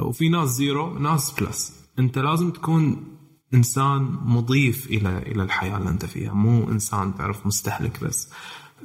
وفي 0.00 0.28
ناس 0.28 0.48
zero 0.48 0.98
ناس 0.98 1.30
plus 1.30 1.72
أنت 1.98 2.18
لازم 2.18 2.50
تكون 2.50 3.17
إنسان 3.54 4.02
مضيف 4.24 4.86
إلى 4.86 5.18
إلى 5.18 5.42
الحياة 5.42 5.78
اللي 5.78 5.90
أنت 5.90 6.04
فيها. 6.04 6.32
مو 6.32 6.70
إنسان 6.70 7.14
تعرف 7.14 7.46
مستهلك 7.46 8.04
بس. 8.04 8.28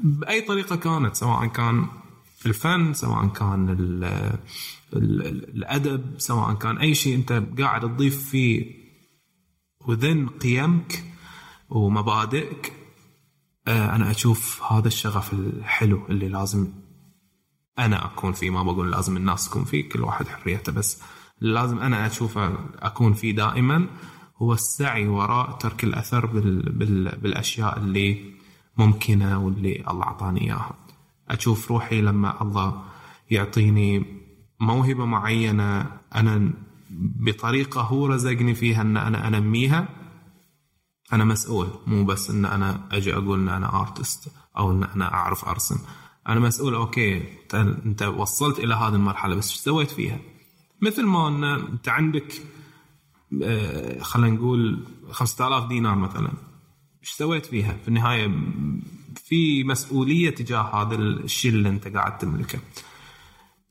بأي 0.04 0.42
طريقة 0.42 0.76
كانت 0.76 1.16
سواء 1.16 1.46
كان 1.48 1.88
الفن 2.46 2.94
سواء 2.94 3.28
كان 3.28 3.70
ال 3.70 4.04
ال 4.94 5.50
الأدب 5.56 6.16
سواء 6.18 6.54
كان 6.54 6.78
أي 6.78 6.96
شيء 6.96 7.16
أنت 7.16 7.44
قاعد 7.60 7.82
تضيف 7.82 8.30
فيه 8.30 8.84
وذن 9.88 10.28
قيمك 10.28 11.04
ومبادئك 11.70 12.74
آه، 13.68 13.96
أنا 13.96 14.12
أشوف 14.12 14.64
هذا 14.72 14.88
الشغف 14.88 15.34
الحلو 15.34 16.06
اللي 16.10 16.30
لازم 16.30 16.68
أنا 17.80 18.06
أكون 18.06 18.34
فيه. 18.34 18.50
ما 18.50 18.64
بقول 18.64 18.92
لازم 18.92 19.18
الناس 19.18 19.50
تكون 19.50 19.64
فيه 19.64 19.90
كل 19.90 20.02
واحد 20.02 20.28
حريته 20.28 20.72
بس 20.72 21.02
لازم 21.42 21.80
أنا 21.80 22.08
أشوفه 22.08 22.58
أكون 22.80 23.14
فيه 23.14 23.36
دائما. 23.36 23.88
هو 24.44 24.54
السعي 24.54 25.08
وراء 25.08 25.52
ترك 25.52 25.84
الأثر 25.84 26.26
بال 26.26 26.72
بال 26.72 27.20
بالأشياء 27.20 27.78
اللي 27.78 28.34
ممكنة 28.78 29.46
واللي 29.46 29.84
الله 29.90 30.04
أعطاني 30.04 30.42
إياها. 30.42 30.76
أشوف 31.30 31.72
روحي 31.72 32.02
لما 32.02 32.42
الله 32.42 32.84
يعطيني 33.32 34.06
موهبة 34.60 35.06
معينة 35.06 35.92
أنا 36.16 36.54
بطريقة 37.20 37.82
هو 37.82 38.08
رزقني 38.08 38.54
فيها 38.54 38.82
إن 38.82 38.98
أنا 38.98 39.28
أنميها 39.28 39.88
أنا 41.14 41.24
مسؤول. 41.24 41.68
مو 41.88 42.06
بس 42.06 42.30
إن 42.30 42.46
أنا 42.46 42.88
أجي 42.92 43.14
أقول 43.14 43.40
إن 43.40 43.50
أنا 43.50 43.82
artist 43.82 44.32
أو 44.58 44.72
إن 44.72 44.84
أنا 44.84 45.14
أعرف 45.14 45.46
أرسم. 45.46 45.78
أنا 46.28 46.40
مسؤول 46.40 46.76
okay 46.76 47.24
أنت 47.54 48.04
وصلت 48.04 48.60
إلى 48.60 48.76
هذه 48.76 48.96
المرحلة 48.96 49.36
بس 49.36 49.50
إيش 49.50 49.60
سويت 49.60 49.92
فيها؟ 49.92 50.20
مثل 50.82 51.06
ما 51.06 51.28
أن 51.28 51.44
أنت 51.44 51.90
عندك 51.90 52.34
خلينا 54.02 54.36
نقول 54.36 54.80
5000 55.12 55.68
دينار 55.68 55.96
مثلا 55.96 56.30
إيش 57.02 57.12
سويت 57.12 57.46
فيها؟ 57.46 57.78
في 57.82 57.88
النهاية 57.88 58.32
في 59.16 59.64
مسؤولية 59.64 60.30
تجاه 60.30 60.62
هذا 60.62 60.96
الشيء 60.96 61.52
اللي 61.52 61.70
أنت 61.70 61.88
قاعد 61.88 62.18
تملكه. 62.18 62.60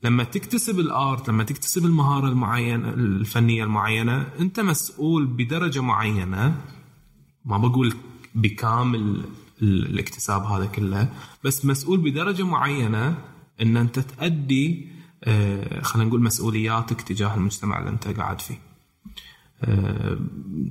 لما 0.03 0.25
تكتسب 0.25 0.81
الآرت 0.81 1.29
لما 1.29 1.44
تكتسب 1.44 1.85
المهارة 1.85 2.29
المعينة 2.29 2.88
الفنية 2.88 3.64
المعينة 3.64 4.29
أنت 4.40 4.61
مسؤول 4.61 5.27
بدرجة 5.27 5.81
معينة 5.81 6.57
ما 7.44 7.59
بقول 7.59 7.94
بكامل 8.35 9.22
الاكتساب 9.62 10.42
هذا 10.42 10.66
كله 10.66 11.12
بس 11.44 11.64
مسؤول 11.64 12.01
بدرجة 12.01 12.42
معينة 12.42 13.18
إن 13.61 13.77
أنت 13.77 13.98
تأدي 13.98 14.88
آه، 15.25 15.83
خلينا 15.83 16.09
نقول 16.09 16.22
مسؤولياتك 16.22 17.03
تجاه 17.03 17.35
المجتمع 17.35 17.79
اللي 17.79 17.90
أنت 17.90 18.09
قاعد 18.09 18.40
فيه 18.40 18.55
آه، 18.55 18.72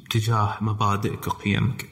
تجاه 0.09 0.57
مبادئك 0.61 1.27
وقيمك 1.27 1.89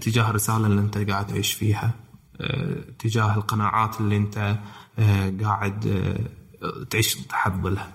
تجاه 0.00 0.30
الرسالة 0.30 0.66
اللي 0.66 0.80
انت 0.80 0.98
قاعد 0.98 1.26
تعيش 1.26 1.52
فيها 1.52 1.94
آه، 2.40 2.84
تجاه 2.98 3.34
القناعات 3.34 4.00
اللي 4.00 4.16
انت 4.16 4.58
قاعد 5.42 6.04
تعيش 6.90 7.14
تحت 7.14 7.52
ظلها 7.52 7.92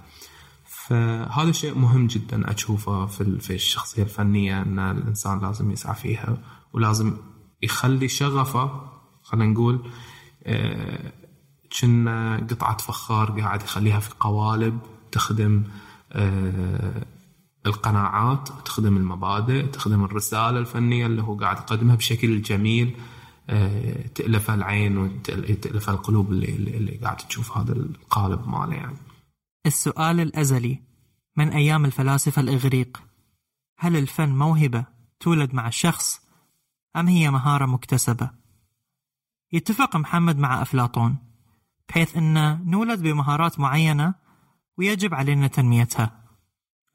فهذا 0.65 1.51
شيء 1.51 1.77
مهم 1.77 2.07
جدا 2.07 2.51
أشوفه 2.51 3.05
في 3.05 3.39
في 3.39 3.53
الشخصية 3.53 4.03
الفنية 4.03 4.61
إن 4.61 4.79
الإنسان 4.79 5.39
لازم 5.39 5.71
يسعى 5.71 5.95
فيها 5.95 6.37
ولازم 6.73 7.17
يخلي 7.61 8.07
شغفه 8.07 8.89
خلينا 9.23 9.51
نقول 9.53 9.89
آه، 10.43 11.11
كنا 11.81 12.47
قطعة 12.49 12.77
فخار 12.77 13.41
قاعد 13.41 13.61
يخليها 13.61 13.99
في 13.99 14.09
قوالب 14.19 14.79
تخدم 15.11 15.63
آه، 16.11 17.05
القناعات 17.69 18.49
تخدم 18.65 18.97
المبادئ 18.97 19.67
تخدم 19.67 20.03
الرسالة 20.03 20.59
الفنية 20.59 21.05
اللي 21.05 21.21
هو 21.21 21.35
قاعد 21.35 21.57
يقدمها 21.57 21.95
بشكل 21.95 22.41
جميل 22.41 22.95
آه، 23.49 24.07
تألف 24.15 24.51
العين 24.51 24.97
وتألف 24.97 25.89
القلوب 25.89 26.31
اللي, 26.31 26.55
اللي 26.55 26.91
قاعد 26.91 27.17
تشوف 27.17 27.57
هذا 27.57 27.73
القالب 27.73 28.47
ماله 28.47 28.75
يعني. 28.75 28.97
السؤال 29.65 30.19
الأزلي 30.19 30.79
من 31.37 31.49
أيام 31.49 31.85
الفلاسفة 31.85 32.41
الإغريق؟ 32.41 33.01
هل 33.77 33.97
الفن 33.97 34.29
موهبة 34.29 34.85
تولد 35.19 35.53
مع 35.53 35.67
الشخص 35.67 36.21
أم 36.95 37.07
هي 37.07 37.31
مهارة 37.31 37.65
مكتسبة؟ 37.65 38.29
يتفق 39.51 39.95
محمد 39.95 40.37
مع 40.37 40.61
أفلاطون 40.61 41.17
بحيث 41.89 42.17
أن 42.17 42.59
نولد 42.69 43.01
بمهارات 43.01 43.59
معينة 43.59 44.13
ويجب 44.77 45.13
علينا 45.13 45.47
تنميتها. 45.47 46.18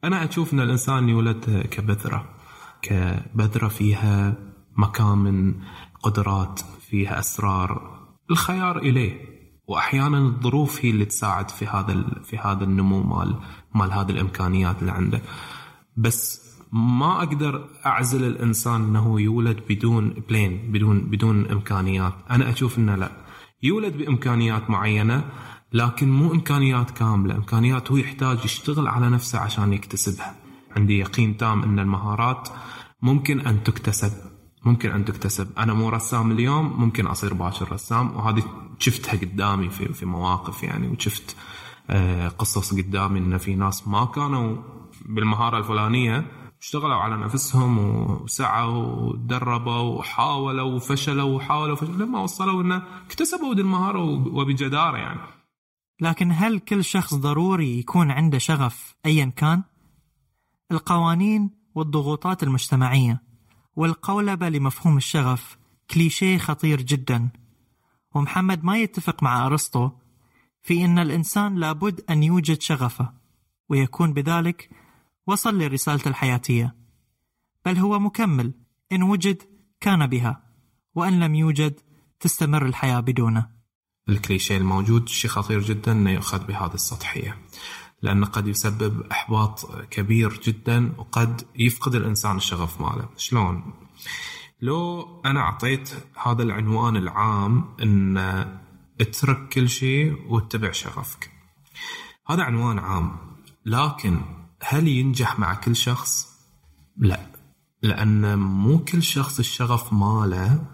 أنا 0.05 0.25
أشوف 0.25 0.53
أن 0.55 0.61
الإنسان 0.61 1.09
يولد 1.09 1.67
كبذرة 1.71 2.25
كبذرة 2.83 3.69
فيها 3.69 4.35
مكامن 4.77 5.55
قدرات 6.03 6.61
فيها 6.81 7.19
أسرار. 7.19 8.01
الخيار 8.31 8.79
إليه 8.79 9.21
وأحيانا 9.67 10.19
الظروف 10.19 10.85
هي 10.85 10.90
اللي 10.90 11.05
تساعد 11.05 11.51
في 11.51 11.67
هذا 11.67 12.05
في 12.25 12.38
هذا 12.38 12.64
النمو 12.64 13.03
مال 13.03 13.37
مال 13.75 13.93
هذه 13.93 14.11
الإمكانيات 14.11 14.81
اللي 14.81 14.93
عنده. 14.93 15.21
بس 15.97 16.40
ما 16.73 17.23
أقدر 17.23 17.69
أعزل 17.87 18.25
الإنسان 18.25 18.85
أنه 18.85 19.21
يولد 19.21 19.61
بدون 19.69 20.23
بلين 20.29 20.73
بدون 20.73 21.01
بدون 21.01 21.51
إمكانيات. 21.51 22.14
أنا 22.31 22.51
أشوف 22.51 22.79
أنه 22.79 22.95
لا. 22.95 23.11
يولد 23.62 23.97
بإمكانيات 23.97 24.71
معينة 24.71 25.25
لكن 25.75 26.11
مو 26.11 26.33
إمكانيات 26.33 26.91
كاملة. 26.91 27.35
إمكانيات 27.35 27.91
هو 27.91 27.97
يحتاج 27.97 28.45
يشتغل 28.45 28.89
على 28.89 29.11
نفسه 29.11 29.39
عشان 29.39 29.73
يكتسبها. 29.73 30.37
عندي 30.77 30.99
يقين 30.99 31.37
تام 31.37 31.63
أن 31.63 31.79
المهارات 31.79 32.49
ممكن 33.03 33.41
أن 33.41 33.63
تكتسب. 33.63 34.13
ممكن 34.65 34.91
أن 34.91 35.05
تكتسب. 35.05 35.59
أنا 35.59 35.75
مو 35.75 35.89
رسام 35.89 36.31
اليوم 36.31 36.81
ممكن 36.81 37.07
أصير 37.07 37.35
باكر 37.35 37.73
رسام. 37.73 38.17
وهذه 38.17 38.43
شفتها 38.79 39.21
قدامي 39.21 39.71
في, 39.71 39.93
في 39.93 40.07
مواقف 40.07 40.63
يعني 40.63 40.89
وشفت 40.89 41.37
آه، 41.91 42.29
قصص 42.29 42.75
قدامي 42.75 43.19
أن 43.19 43.39
في 43.39 43.55
ناس 43.55 43.89
ما 43.89 44.05
كانوا 44.05 44.57
بالمهارة 45.07 45.59
الفلانية 45.59 46.27
اشتغلوا 46.63 46.97
على 46.97 47.17
نفسهم 47.17 47.79
وسعوا 47.79 48.85
وتدربوا 48.85 49.99
وحاولوا 49.99 50.75
وفشلوا 50.75 51.37
وحاولوا 51.37 51.73
وفشلوا. 51.73 51.97
لما 51.97 52.21
وصلوا 52.21 52.63
إنه 52.63 52.83
اكتسبوا 53.07 53.55
المهارة 53.55 54.01
وبجدارة 54.35 54.97
يعني. 54.97 55.21
لكن 56.00 56.33
هل 56.33 56.59
كل 56.59 56.85
شخص 56.85 57.14
ضروري 57.14 57.78
يكون 57.78 58.11
عنده 58.11 58.38
شغف 58.38 58.94
ايا 59.07 59.24
كان؟ 59.37 59.62
القوانين 60.72 61.50
والضغوطات 61.74 62.42
المجتمعية 62.42 63.22
والقولبة 63.76 64.48
لمفهوم 64.48 64.96
الشغف 64.96 65.59
كليشيه 65.90 66.38
خطير 66.38 66.80
جدا. 66.83 67.30
ومحمد 68.14 68.64
ما 68.64 68.78
يتفق 68.78 69.22
مع 69.22 69.46
أرسطو 69.46 69.90
في 70.62 70.85
إن 70.85 70.98
الإنسان 70.98 71.54
لابد 71.54 72.04
أن 72.11 72.22
يوجد 72.22 72.61
شغفه 72.61 73.12
ويكون 73.68 74.12
بذلك 74.12 74.70
وصل 75.26 75.59
لرسالته 75.59 76.09
الحياتية. 76.09 76.74
بل 77.64 77.78
هو 77.78 77.98
مكمل 77.98 78.54
إن 78.92 79.02
وجد 79.02 79.42
كان 79.80 80.07
بها 80.07 80.42
وأن 80.94 81.20
لم 81.20 81.35
يوجد 81.35 81.80
تستمر 82.20 82.66
الحياة 82.66 83.00
بدونه. 83.00 83.54
الكليشيه 84.09 84.57
الموجود 84.57 85.09
شيء 85.09 85.31
خطير 85.31 85.61
جدا 85.61 85.93
أنه 85.93 86.11
يؤخذ 86.11 86.47
بهذه 86.47 86.75
السطحية. 86.75 87.38
لأنه 88.03 88.27
قد 88.27 88.49
يسبب 88.49 89.03
إحباط 89.12 89.85
كبير 89.90 90.40
جدا 90.45 90.93
وقد 90.99 91.43
يفقد 91.57 91.95
الإنسان 91.95 92.37
الشغف 92.37 92.81
ماله. 92.81 93.09
شلون؟ 93.17 93.73
لو 94.61 95.03
أنا 95.27 95.40
أعطيت 95.40 95.90
هذا 96.27 96.43
العنوان 96.43 96.97
العام 96.97 97.75
أن 97.83 98.19
اترك 99.01 99.49
كل 99.49 99.69
شيء 99.69 100.27
واتبع 100.29 100.73
شغفك. 100.73 101.31
هذا 102.29 102.43
عنوان 102.43 102.79
عام. 102.79 103.17
لكن 103.67 104.21
هل 104.62 104.88
ينجح 104.88 105.38
مع 105.38 105.55
كل 105.55 105.77
شخص؟ 105.77 106.29
لا. 106.97 107.27
لأن 107.83 108.38
مو 108.38 108.79
كل 108.79 109.03
شخص 109.03 109.38
الشغف 109.38 109.93
ماله 109.93 110.64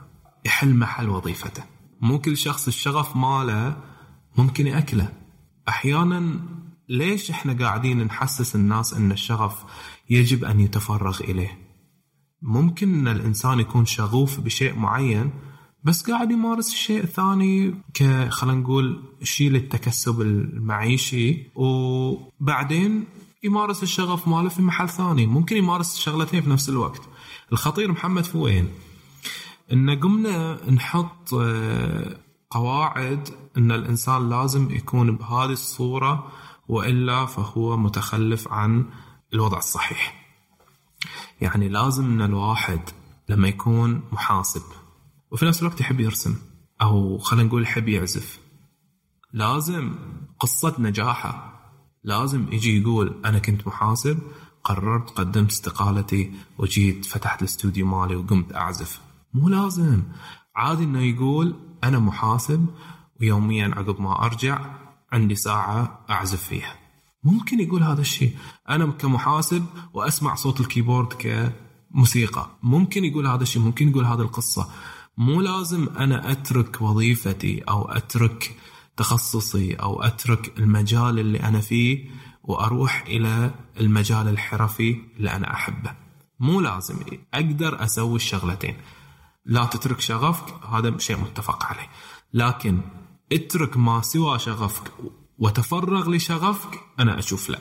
يحل 0.44 0.74
محل 0.74 1.08
وظيفته. 1.08 1.64
مو 2.00 2.18
كل 2.18 2.36
شخص 2.36 2.66
الشغف 2.66 3.16
ماله 3.16 3.76
ممكن 4.38 4.66
يأكله. 4.66 5.12
أحيانا 5.68 6.40
ليش 6.88 7.30
إحنا 7.30 7.52
قاعدين 7.52 8.02
نحسس 8.02 8.56
الناس 8.56 8.94
إن 8.94 9.12
الشغف 9.12 9.64
يجب 10.10 10.44
أن 10.44 10.60
يتفرغ 10.60 11.20
إليه؟ 11.20 11.58
ممكن 12.42 12.94
إن 12.94 13.08
الإنسان 13.08 13.60
يكون 13.60 13.86
شغوف 13.86 14.40
بشيء 14.40 14.74
معين 14.74 15.30
بس 15.84 16.10
قاعد 16.10 16.30
يمارس 16.30 16.70
شيء 16.70 17.04
ثاني 17.04 17.74
ك 17.94 18.28
خلينا 18.28 18.60
نقول 18.60 19.02
شيء 19.22 19.50
للتكسب 19.50 20.20
المعيشي 20.20 21.46
وبعدين 21.54 23.04
يمارس 23.42 23.82
الشغف 23.82 24.28
ماله 24.28 24.48
في 24.48 24.62
محل 24.62 24.88
ثاني. 24.88 25.26
ممكن 25.26 25.56
يمارس 25.56 25.96
شغلتين 25.96 26.40
في 26.42 26.50
نفس 26.50 26.68
الوقت. 26.68 27.02
الخطير 27.52 27.92
محمد 27.92 28.24
في 28.24 28.38
وين 28.38 28.68
إن 29.72 30.00
قمنا 30.00 30.70
نحط 30.70 31.34
آه، 31.34 32.16
قواعد 32.50 33.28
إن 33.56 33.72
الإنسان 33.72 34.30
لازم 34.30 34.70
يكون 34.70 35.16
بهذه 35.16 35.52
الصورة 35.52 36.32
وإلا 36.68 37.26
فهو 37.26 37.76
متخلف 37.76 38.48
عن 38.48 38.84
الوضع 39.34 39.58
الصحيح. 39.58 40.26
يعني 41.40 41.68
لازم 41.68 42.04
إن 42.04 42.22
الواحد 42.22 42.80
لما 43.28 43.48
يكون 43.48 44.02
محاسب 44.12 44.62
وفي 45.30 45.46
نفس 45.46 45.62
الوقت 45.62 45.80
يحب 45.80 46.00
يرسم 46.00 46.36
أو 46.82 47.18
خلينا 47.18 47.48
نقول 47.48 47.62
يحب 47.62 47.88
يعزف. 47.88 48.38
لازم 49.32 49.94
قصة 50.40 50.74
نجاحه. 50.78 51.60
لازم 52.04 52.52
يجي 52.52 52.80
يقول 52.80 53.20
أنا 53.24 53.38
كنت 53.38 53.66
محاسب 53.66 54.18
قررت 54.64 55.10
قدمت 55.10 55.50
استقالتي 55.50 56.32
وجيت 56.58 57.04
فتحت 57.04 57.42
الاستوديو 57.42 57.86
مالي 57.86 58.16
وقمت 58.16 58.54
أعزف. 58.54 59.00
مو 59.34 59.48
لازم. 59.48 60.02
عادي 60.56 60.84
إنه 60.84 61.00
يقول 61.00 61.54
أنا 61.84 61.98
محاسب 61.98 62.66
ويوميا 63.20 63.74
عقب 63.76 64.00
ما 64.00 64.24
أرجع 64.24 64.60
عندي 65.12 65.34
ساعة 65.34 66.04
أعزف 66.10 66.42
فيها. 66.42 66.74
ممكن 67.24 67.60
يقول 67.60 67.82
هذا 67.82 68.00
الشيء. 68.00 68.36
أنا 68.68 68.86
كمحاسب 68.86 69.66
وأسمع 69.94 70.34
صوت 70.34 70.60
الكيبورد 70.60 71.12
كموسيقى. 71.92 72.50
ممكن 72.62 73.04
يقول 73.04 73.26
هذا 73.26 73.42
الشيء 73.42 73.62
ممكن 73.62 73.88
يقول 73.88 74.04
هذه 74.04 74.20
القصة. 74.20 74.68
مو 75.18 75.40
لازم 75.40 75.88
أنا 75.98 76.32
أترك 76.32 76.82
وظيفتي 76.82 77.60
أو 77.60 77.88
أترك 77.88 78.56
تخصصي 78.96 79.74
أو 79.74 80.02
أترك 80.02 80.58
المجال 80.58 81.18
اللي 81.18 81.40
أنا 81.40 81.60
فيه 81.60 82.10
وأروح 82.42 83.04
إلى 83.06 83.50
المجال 83.80 84.28
الحرفي 84.28 85.00
اللي 85.16 85.30
أنا 85.30 85.52
أحبه. 85.52 85.94
مو 86.40 86.60
لازم. 86.60 86.96
أقدر 87.34 87.84
أسوي 87.84 88.16
الشغلتين. 88.16 88.76
لا 89.50 89.64
تترك 89.64 90.00
شغفك 90.00 90.64
هذا 90.64 90.98
شيء 90.98 91.16
متفق 91.16 91.64
عليه. 91.64 91.88
لكن 92.32 92.80
اترك 93.32 93.76
ما 93.76 94.02
سوى 94.02 94.38
شغفك 94.38 94.92
وتفرغ 95.38 96.10
لشغفك 96.10 96.80
أنا 96.98 97.18
أشوف 97.18 97.50
لا. 97.50 97.58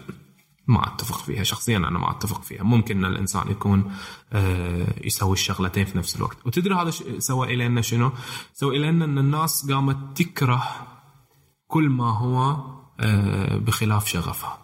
ما 0.67 0.87
أتفق 0.87 1.17
فيها 1.17 1.43
شخصيا 1.43 1.77
أنا 1.77 1.99
ما 1.99 2.11
أتفق 2.11 2.41
فيها. 2.41 2.63
ممكن 2.63 2.97
إن 2.97 3.11
الإنسان 3.11 3.51
يكون 3.51 3.91
آه، 4.33 5.05
يسوي 5.05 5.33
الشغلتين 5.33 5.85
في 5.85 5.97
نفس 5.97 6.15
الوقت. 6.15 6.37
وتدري 6.45 6.75
هذا 6.75 6.91
سوى 7.19 7.53
إلينا 7.53 7.81
شنو؟ 7.81 8.11
سوى 8.53 8.77
إلينا 8.77 9.05
إن 9.05 9.17
الناس 9.17 9.71
قامت 9.71 10.21
تكره 10.21 10.63
كل 11.67 11.89
ما 11.89 12.17
هو 12.17 12.57
آه، 12.99 13.57
بخلاف 13.57 14.07
شغفها. 14.07 14.57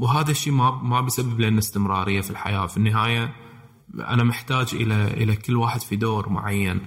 وهذا 0.00 0.30
الشيء 0.30 0.52
ما 0.52 0.70
ما 0.70 1.00
بيسبب 1.00 1.40
لنا 1.40 1.58
استمرارية 1.58 2.20
في 2.20 2.30
الحياة. 2.30 2.66
في 2.66 2.76
النهاية 2.76 3.47
أنا 3.94 4.24
محتاج 4.24 4.68
إلى 4.72 5.06
إلى 5.06 5.36
كل 5.36 5.56
واحد 5.56 5.80
في 5.80 5.96
دور 5.96 6.28
معين. 6.28 6.80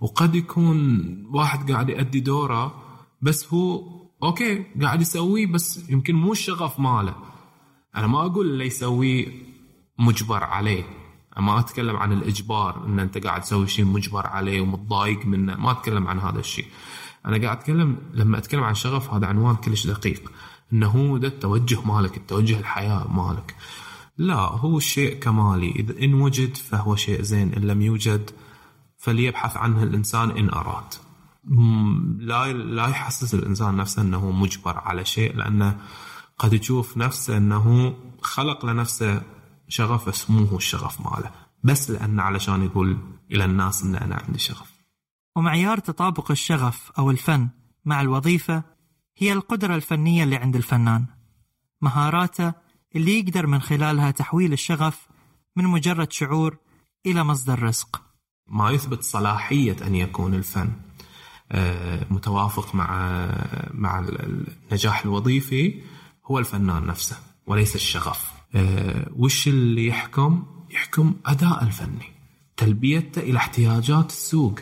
وقد 0.00 0.34
يكون 0.34 1.06
واحد 1.30 1.72
قاعد 1.72 1.88
يؤدي 1.88 2.20
دوره 2.20 2.82
بس 3.22 3.54
هو 3.54 3.82
أوكي 4.22 4.64
قاعد 4.82 5.00
يسويه 5.00 5.46
بس 5.46 5.90
يمكن 5.90 6.14
مو 6.14 6.32
الشغف 6.32 6.80
ماله. 6.80 7.14
أنا 7.96 8.06
ما 8.06 8.26
أقول 8.26 8.46
اللي 8.46 8.66
يسويه 8.66 9.26
مجبر 9.98 10.44
عليه. 10.44 10.84
ما 11.36 11.60
أتكلم 11.60 11.96
عن 11.96 12.12
الإجبار 12.12 12.86
إن 12.86 12.98
أنت 12.98 13.18
قاعد 13.18 13.40
تسوي 13.40 13.66
شيء 13.66 13.84
مجبر 13.84 14.26
عليه 14.26 14.60
ومتضايق 14.60 15.26
منه. 15.26 15.56
ما 15.56 15.70
أتكلم 15.70 16.06
عن 16.06 16.18
هذا 16.18 16.38
الشيء. 16.38 16.66
أنا 17.26 17.42
قاعد 17.42 17.56
أتكلم 17.56 17.96
لما 18.12 18.38
أتكلم 18.38 18.64
عن 18.64 18.74
شغف 18.74 19.14
هذا 19.14 19.26
عنوان 19.26 19.56
كلش 19.56 19.86
دقيق. 19.86 20.32
إنه 20.72 20.86
هو 20.86 21.16
ده 21.16 21.28
التوجه 21.28 21.80
مالك 21.84 22.16
التوجه 22.16 22.58
الحياة 22.58 23.12
مالك. 23.12 23.56
لا 24.18 24.34
هو 24.34 24.78
الشيء 24.78 25.18
كمالي. 25.18 25.70
إذا 25.70 26.04
إن 26.04 26.14
وجد 26.14 26.56
فهو 26.56 26.96
شيء 26.96 27.22
زين 27.22 27.54
إن 27.54 27.62
لم 27.62 27.82
يوجد 27.82 28.30
فليبحث 28.96 29.56
عنه 29.56 29.82
الإنسان 29.82 30.30
إن 30.30 30.50
أراد. 30.50 30.94
لا 32.18 32.52
لا 32.52 32.86
يحسس 32.86 33.34
الإنسان 33.34 33.76
نفسه 33.76 34.02
إنه 34.02 34.30
مجبر 34.30 34.78
على 34.78 35.04
شيء 35.04 35.36
لأنه 35.36 35.78
قد 36.38 36.52
يشوف 36.52 36.96
نفسه 36.96 37.36
إنه 37.36 37.94
خلق 38.22 38.66
لنفسه 38.66 39.22
شغف 39.68 40.08
بس 40.08 40.30
مو 40.30 40.44
هو 40.44 40.56
الشغف 40.56 41.00
ماله. 41.00 41.30
بس 41.64 41.90
لأنه 41.90 42.22
علشان 42.22 42.62
يقول 42.62 42.98
إلى 43.32 43.44
الناس 43.44 43.82
إن 43.82 43.96
أنا 43.96 44.22
عندي 44.26 44.38
شغف. 44.38 44.72
ومعيار 45.36 45.78
تطابق 45.78 46.30
الشغف 46.30 46.92
أو 46.98 47.10
الفن 47.10 47.48
مع 47.84 48.00
الوظيفة 48.00 48.62
هي 49.18 49.32
القدرة 49.32 49.74
الفنية 49.74 50.24
اللي 50.24 50.36
عند 50.36 50.56
الفنان. 50.56 51.06
مهاراته 51.80 52.65
اللي 52.96 53.18
يقدر 53.18 53.46
من 53.46 53.60
خلالها 53.60 54.10
تحويل 54.10 54.52
الشغف 54.52 55.08
من 55.56 55.64
مجرد 55.64 56.12
شعور 56.12 56.56
إلى 57.06 57.24
مصدر 57.24 57.62
رزق. 57.62 58.02
ما 58.48 58.70
يثبت 58.70 59.02
صلاحية 59.02 59.76
أن 59.86 59.94
يكون 59.94 60.34
الفن 60.34 60.72
آه، 61.52 62.06
متوافق 62.10 62.74
مع 62.74 62.88
مع 63.74 63.98
النجاح 63.98 65.04
الوظيفي 65.04 65.82
هو 66.24 66.38
الفنان 66.38 66.86
نفسه 66.86 67.16
وليس 67.46 67.74
الشغف. 67.74 68.32
آه، 68.54 69.10
وش 69.16 69.48
اللي 69.48 69.86
يحكم؟ 69.86 70.44
يحكم 70.70 71.14
أداء 71.26 71.62
الفني 71.62 72.12
تلبيته 72.56 73.20
إلى 73.20 73.38
احتياجات 73.38 74.10
السوق. 74.10 74.60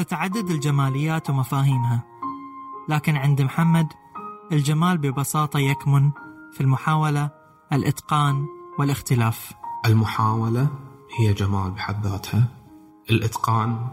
وتتعدد 0.00 0.50
الجماليات 0.50 1.30
ومفاهيمها. 1.30 2.02
لكن 2.88 3.16
عند 3.16 3.42
محمد 3.42 3.86
الجمال 4.52 4.98
ببساطة 4.98 5.58
يكمن 5.58 6.10
في 6.52 6.60
المحاولة 6.60 7.30
الإتقان 7.72 8.46
والاختلاف. 8.78 9.52
المحاولة 9.86 10.68
هي 11.18 11.32
جمال 11.32 11.70
بحد 11.70 12.06
ذاتها. 12.06 12.48
الإتقان 13.10 13.88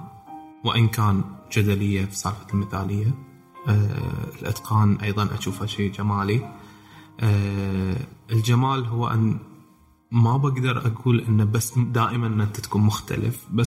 وإن 0.65 0.87
كان 0.87 1.23
جدلية 1.51 2.05
في 2.05 2.15
سالفة 2.15 2.47
المثالية 2.53 3.13
آه 3.67 4.27
الإتقان 4.41 4.95
أيضا 4.95 5.29
أشوفه 5.39 5.65
شيء 5.65 5.91
جمالي. 5.91 6.55
آه 7.19 7.97
الجمال 8.31 8.85
هو 8.85 9.07
أن 9.07 9.39
ما 10.11 10.37
بقدر 10.37 10.87
أقول 10.87 11.19
أنه 11.19 11.43
بس 11.43 11.79
دائما 11.79 12.27
أن 12.27 12.41
أنت 12.41 12.59
تكون 12.59 12.81
مختلف 12.81 13.45
بس 13.51 13.66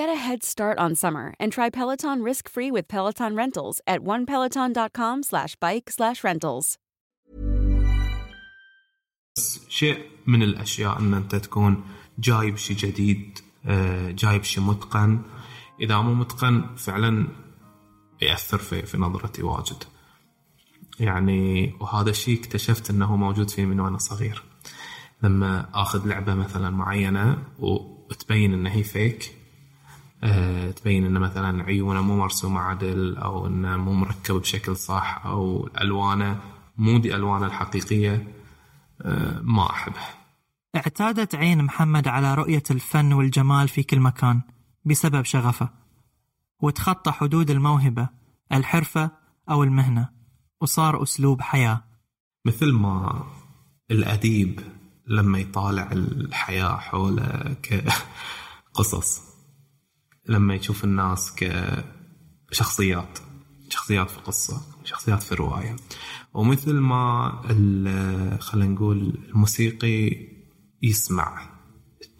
Get 0.00 0.08
a 0.08 0.22
head 0.26 0.42
start 0.42 0.76
on 0.84 0.96
summer 0.96 1.34
and 1.38 1.52
try 1.52 1.70
Peloton 1.70 2.20
risk-free 2.30 2.70
with 2.76 2.88
Peloton 2.88 3.36
Rentals 3.36 3.76
at 3.86 4.00
onepeloton.com 4.00 5.22
slash 5.22 5.54
bike 5.54 5.88
slash 5.88 6.24
rentals. 6.24 6.78
شيء 9.68 9.98
من 10.26 10.42
الأشياء 10.42 10.98
أن 10.98 11.14
أنت 11.14 11.34
تكون 11.34 11.84
جايب 12.18 12.56
شيء 12.56 12.76
جديد 12.76 13.38
آه، 13.66 14.10
جايب 14.10 14.42
شيء 14.42 14.64
متقن. 14.64 15.22
إذا 15.80 15.98
مو 15.98 16.14
متقن 16.14 16.76
فعلا 16.76 17.26
يأثر 18.22 18.58
في, 18.58 18.82
في 18.82 18.98
نظرتي 18.98 19.42
واجد. 19.42 19.84
يعني 21.00 21.74
وهذا 21.80 22.10
الشيء 22.10 22.40
اكتشفت 22.40 22.90
أنه 22.90 23.16
موجود 23.16 23.50
فيه 23.50 23.64
من 23.64 23.80
وأنا 23.80 23.98
صغير. 23.98 24.42
لما 25.22 25.68
أخذ 25.74 26.08
لعبة 26.08 26.34
مثلا 26.34 26.70
معينة 26.70 27.44
وتبين 27.58 28.52
أنها 28.54 28.72
هي 28.72 28.82
فيك 28.82 29.43
تبين 30.70 31.06
إنه 31.06 31.20
مثلا 31.20 31.62
عيونه 31.64 32.00
مو 32.00 32.16
مرسومة 32.16 32.60
عدل 32.60 33.16
أو 33.16 33.46
إنه 33.46 33.76
مو 33.76 33.92
مركب 33.92 34.34
بشكل 34.34 34.76
صح 34.76 35.22
أو 35.26 35.68
ألوانه 35.80 36.40
مو 36.76 36.98
دي 36.98 37.14
ألوانه 37.16 37.46
الحقيقية 37.46 38.34
آه، 39.02 39.40
ما 39.42 39.70
أحبه. 39.70 40.00
اعتادت 40.76 41.34
عين 41.34 41.64
محمد 41.64 42.08
على 42.08 42.34
رؤية 42.34 42.62
الفن 42.70 43.12
والجمال 43.12 43.68
في 43.68 43.82
كل 43.82 44.00
مكان 44.00 44.40
بسبب 44.84 45.24
شغفه 45.24 45.68
وتخطى 46.60 47.12
حدود 47.12 47.50
الموهبة 47.50 48.08
الحرفة 48.52 49.10
أو 49.50 49.62
المهنة 49.62 50.08
وصار 50.60 51.02
أسلوب 51.02 51.40
حياة 51.40 51.84
مثل 52.46 52.72
ما 52.72 53.24
الأديب 53.90 54.60
لما 55.06 55.38
يطالع 55.38 55.92
الحياة 55.92 56.76
حوله 56.76 57.56
كقصص 57.62 59.33
لما 60.28 60.54
يشوف 60.54 60.84
الناس 60.84 61.32
كشخصيات 62.50 63.18
شخصيات 63.68 64.10
في 64.10 64.20
قصة 64.20 64.62
شخصيات 64.84 65.22
في 65.22 65.34
رواية. 65.34 65.76
ومثل 66.34 66.72
ما 66.72 68.38
خلينا 68.40 68.74
نقول 68.74 69.18
الموسيقي 69.28 70.28
يسمع 70.82 71.50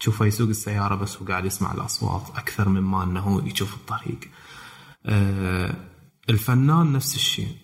تشوفه 0.00 0.26
يسوق 0.26 0.48
السيارة 0.48 0.94
بس 0.94 1.16
هو 1.16 1.26
قاعد 1.26 1.44
يسمع 1.44 1.74
الأصوات 1.74 2.22
أكثر 2.36 2.68
مما 2.68 3.02
أنه 3.02 3.48
يشوف 3.48 3.74
الطريق. 3.74 4.20
آه، 5.06 5.74
الفنان 6.30 6.92
نفس 6.92 7.14
الشيء. 7.14 7.56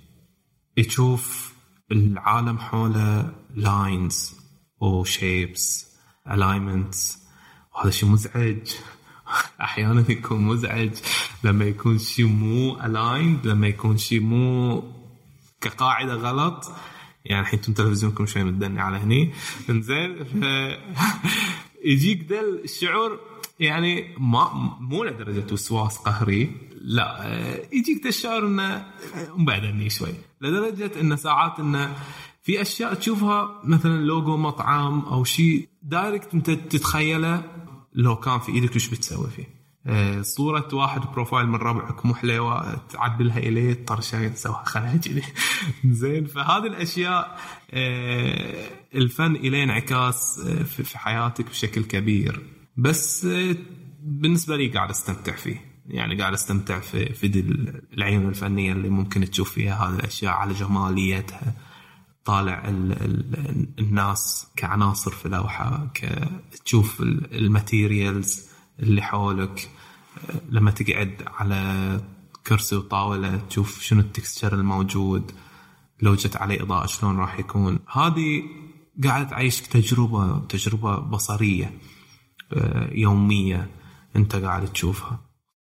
يشوف 0.77 1.55
العالم 1.93 2.59
حوله 2.59 3.33
lines 3.55 4.35
و 4.81 4.96
shapes 4.96 5.87
alignments 6.31 7.19
وهذا 7.75 7.91
شيء 7.91 8.09
مزعج. 8.09 8.71
أحيانا 9.61 10.05
يكون 10.09 10.41
مزعج 10.41 10.91
لما 11.45 11.65
يكون 11.65 11.99
شيء 11.99 12.27
مو 12.27 12.81
aligned 12.81 13.47
لما 13.47 13.67
يكون 13.67 13.99
شيء 13.99 14.21
مو 14.21 14.83
كقاعدة 15.61 16.15
غلط. 16.15 16.73
يعني 17.25 17.41
الحين 17.41 17.59
أنتم 17.59 17.73
تلفزيونكم 17.73 18.27
شوي 18.27 18.45
مدني 18.45 18.81
على 18.81 18.97
هني. 18.97 19.33
إنزين 19.71 20.25
ف... 20.25 20.45
يجيك 21.85 22.27
ذا 22.31 22.41
الشعور 22.41 23.21
يعني 23.61 24.15
ما 24.19 24.77
مو 24.81 25.05
لدرجة 25.05 25.53
وسواس 25.53 25.99
قهري. 25.99 26.51
لا 26.81 27.25
يجيك 27.73 28.07
الشعور 28.07 28.47
إنه 28.47 28.87
مبعدني 29.37 29.91
شوي. 29.91 30.15
لدرجة 30.41 31.01
إنه 31.01 31.17
ساعات 31.17 31.61
إنه 31.61 31.97
في 32.43 32.63
أشياء 32.63 32.95
تشوفها 32.95 33.61
مثلا 33.65 34.05
لوجو 34.05 34.37
مطعم 34.37 35.01
أو 35.01 35.25
شيء 35.25 35.69
direct 35.83 36.35
أنت 36.35 36.51
تتخيله 36.51 37.43
لو 37.93 38.17
كان 38.17 38.39
في 38.39 38.53
إيدك 38.53 38.77
وش 38.77 38.89
بتسوي 38.89 39.31
فيه؟ 39.31 39.61
آه، 39.87 40.23
صورة 40.23 40.69
واحد 40.73 41.01
profile 41.01 41.47
من 41.47 41.55
ربعك 41.55 42.07
مو 42.07 42.15
حليوة 42.15 42.75
تعدلها 42.89 43.39
إليه 43.39 43.85
طرشة 43.87 44.29
تسويها 44.29 44.65
خلها 44.65 44.97
كذي. 44.97 45.23
زين 46.01 46.27
فهذه 46.27 46.67
الأشياء 46.67 47.39
آه، 47.71 48.69
الفن 48.95 49.37
إليه 49.37 49.65
انعكاس 49.65 50.39
آه، 50.39 50.63
في 50.63 50.99
حياتك 50.99 51.45
بشكل 51.45 51.85
كبير. 51.85 52.41
بس 52.77 53.27
بالنسبة 54.03 54.57
لي 54.57 54.69
قاعد 54.69 54.91
أستمتع 54.91 55.37
فيه. 55.37 55.71
يعني 55.87 56.21
قاعد 56.21 56.33
أستمتع 56.33 56.81
في 56.81 57.13
في 57.13 57.27
العين 57.93 58.29
الفنية 58.29 58.73
اللي 58.73 58.89
ممكن 58.89 59.31
تشوف 59.31 59.53
فيها 59.53 59.75
هذه 59.75 59.95
الأشياء 59.95 60.33
على 60.33 60.53
جماليتها. 60.53 61.55
طالع 62.31 62.69
ال 62.69 62.93
ال 62.93 63.69
الناس 63.79 64.47
كعناصر 64.57 65.11
في 65.11 65.29
لوحة 65.29 65.89
تشوف 66.65 67.01
ال 67.33 67.44
materials 67.44 68.47
اللي 68.81 69.03
حولك 69.03 69.71
لما 70.49 70.71
تقعد 70.71 71.23
على 71.27 72.01
كرسي 72.47 72.77
وطاولة 72.77 73.37
تشوف 73.37 73.81
شنو 73.81 74.01
ال 74.01 74.08
texture 74.08 74.55
الموجود 74.55 75.33
لو 76.03 76.15
جت 76.15 76.37
عليه 76.37 76.63
إضاءة 76.63 76.87
شلون 76.87 77.17
راح 77.19 77.39
يكون. 77.39 77.79
هذه 77.93 78.43
قاعد 79.05 79.29
تعيشك 79.29 79.67
تجربة 80.49 80.99
بصرية 80.99 81.79
آه، 82.53 82.91
يومية 82.93 83.71
أنت 84.17 84.37
قاعد 84.37 84.67
تشوفها. 84.73 85.21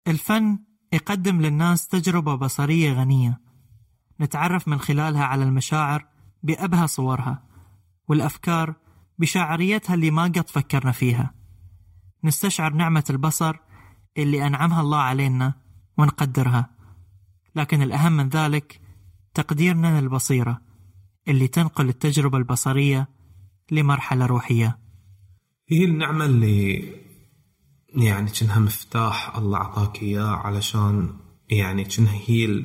الفن 0.09 0.59
يقدم 0.93 1.41
للناس 1.41 1.89
تجربة 1.89 2.35
بصرية 2.35 2.93
غنية. 2.93 3.41
نتعرف 4.21 4.69
من 4.69 4.79
خلالها 4.79 5.25
على 5.25 5.45
المشاعر 5.45 6.16
بأبهى 6.47 6.87
صورها 6.87 7.43
والأفكار 8.09 8.75
بشاعريتها 9.19 9.95
اللي 9.95 10.11
ما 10.11 10.23
قد 10.23 10.49
فكرنا 10.49 10.93
فيها. 10.93 11.35
نستشعر 12.25 12.73
نعمة 12.73 13.05
البصر 13.11 13.57
اللي 14.19 14.47
أنعمها 14.47 14.81
الله 14.81 14.99
علينا 14.99 15.55
ونقدرها. 15.99 16.71
لكن 17.57 17.83
الأهم 17.83 18.13
من 18.13 18.29
ذلك 18.29 18.81
تقديرنا 19.35 20.01
للبصيرة 20.01 20.61
اللي 21.29 21.49
تنقل 21.49 21.89
التجربة 21.89 22.39
البصرية 22.39 23.09
لمرحلة 23.71 24.27
روحية. 24.27 24.79
هي 25.69 25.85
النعمة 25.85 26.25
اللي 26.25 26.93
يعني 27.89 28.31
كأنها 28.31 28.59
مفتاح 28.59 29.37
الله 29.37 29.59
أعطاك 29.59 30.03
إياه 30.03 30.37
علشان 30.37 31.17
يعني 31.51 31.85
كأنها 31.85 32.21
هي 32.27 32.65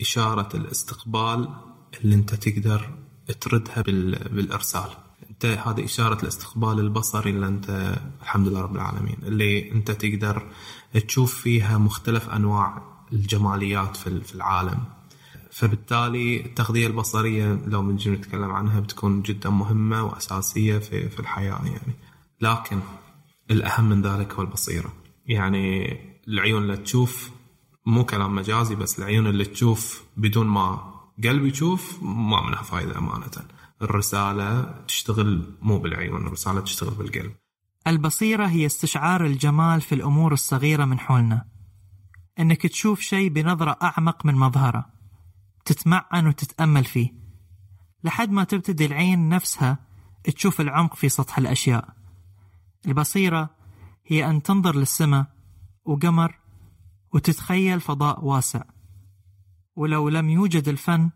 إشارة 0.00 0.56
الإستقبال 0.56 1.48
اللي 2.04 2.14
أنت 2.14 2.34
تقدر 2.34 3.05
تردها 3.32 3.82
بالإرسال. 3.82 4.88
انت 5.30 5.46
هذه 5.46 5.84
إشارة 5.84 6.22
الاستقبال 6.22 6.80
البصري 6.80 7.30
اللي 7.30 7.48
أنت 7.48 7.98
الحمد 8.22 8.48
لله 8.48 8.60
رب 8.60 8.76
العالمين. 8.76 9.16
اللي 9.22 9.72
أنت 9.72 9.90
تقدر 9.90 10.46
تشوف 11.08 11.34
فيها 11.34 11.78
مختلف 11.78 12.28
أنواع 12.30 12.82
الجماليات 13.12 13.96
في 13.96 14.34
العالم. 14.34 14.84
فبالتالي 15.50 16.46
التغذية 16.46 16.86
البصرية 16.86 17.60
لو 17.66 17.82
بنجي 17.82 18.10
نتكلم 18.10 18.50
عنها 18.50 18.80
بتكون 18.80 19.22
جدا 19.22 19.50
مهمة 19.50 20.04
وأساسية 20.04 20.78
في 20.78 21.08
في 21.08 21.20
الحياة 21.20 21.60
يعني. 21.64 21.94
لكن 22.40 22.80
الأهم 23.50 23.88
من 23.88 24.02
ذلك 24.02 24.32
هو 24.32 24.42
البصيرة. 24.42 24.92
يعني 25.26 25.96
العيون 26.28 26.62
اللي 26.62 26.76
تشوف 26.76 27.30
مو 27.86 28.04
كلام 28.04 28.34
مجازي 28.34 28.74
بس 28.74 28.98
العيون 28.98 29.26
اللي 29.26 29.44
تشوف 29.44 30.04
بدون 30.16 30.46
ما 30.46 30.95
قلبي 31.24 31.48
يشوف 31.48 32.02
ما 32.02 32.46
منها 32.46 32.62
فايدة 32.62 32.98
أمانة. 32.98 33.30
الرسالة 33.82 34.74
تشتغل 34.88 35.56
مو 35.62 35.78
بالعيون 35.78 36.26
الرسالة 36.26 36.60
تشتغل 36.60 36.94
بالقلب. 36.94 37.34
البصيرة 37.86 38.46
هي 38.46 38.66
استشعار 38.66 39.26
الجمال 39.26 39.80
في 39.80 39.94
الأمور 39.94 40.32
الصغيرة 40.32 40.84
من 40.84 40.98
حولنا. 40.98 41.48
إنك 42.38 42.66
تشوف 42.66 43.00
شيء 43.00 43.28
بنظرة 43.28 43.76
أعمق 43.82 44.26
من 44.26 44.34
مظهره. 44.34 44.86
تتمعن 45.64 46.26
وتتأمل 46.26 46.84
فيه. 46.84 47.10
لحد 48.04 48.30
ما 48.30 48.44
تبتدي 48.44 48.86
العين 48.86 49.28
نفسها 49.28 49.78
تشوف 50.24 50.60
العمق 50.60 50.94
في 50.94 51.08
سطح 51.08 51.38
الأشياء. 51.38 51.88
البصيرة 52.86 53.50
هي 54.06 54.30
أن 54.30 54.42
تنظر 54.42 54.76
للسماء 54.76 55.26
وقمر 55.84 56.38
وتتخيل 57.12 57.80
فضاء 57.80 58.24
واسع. 58.24 58.62
ولو 59.76 60.08
لم 60.08 60.30
يوجد 60.30 60.68
الفن 60.68 61.10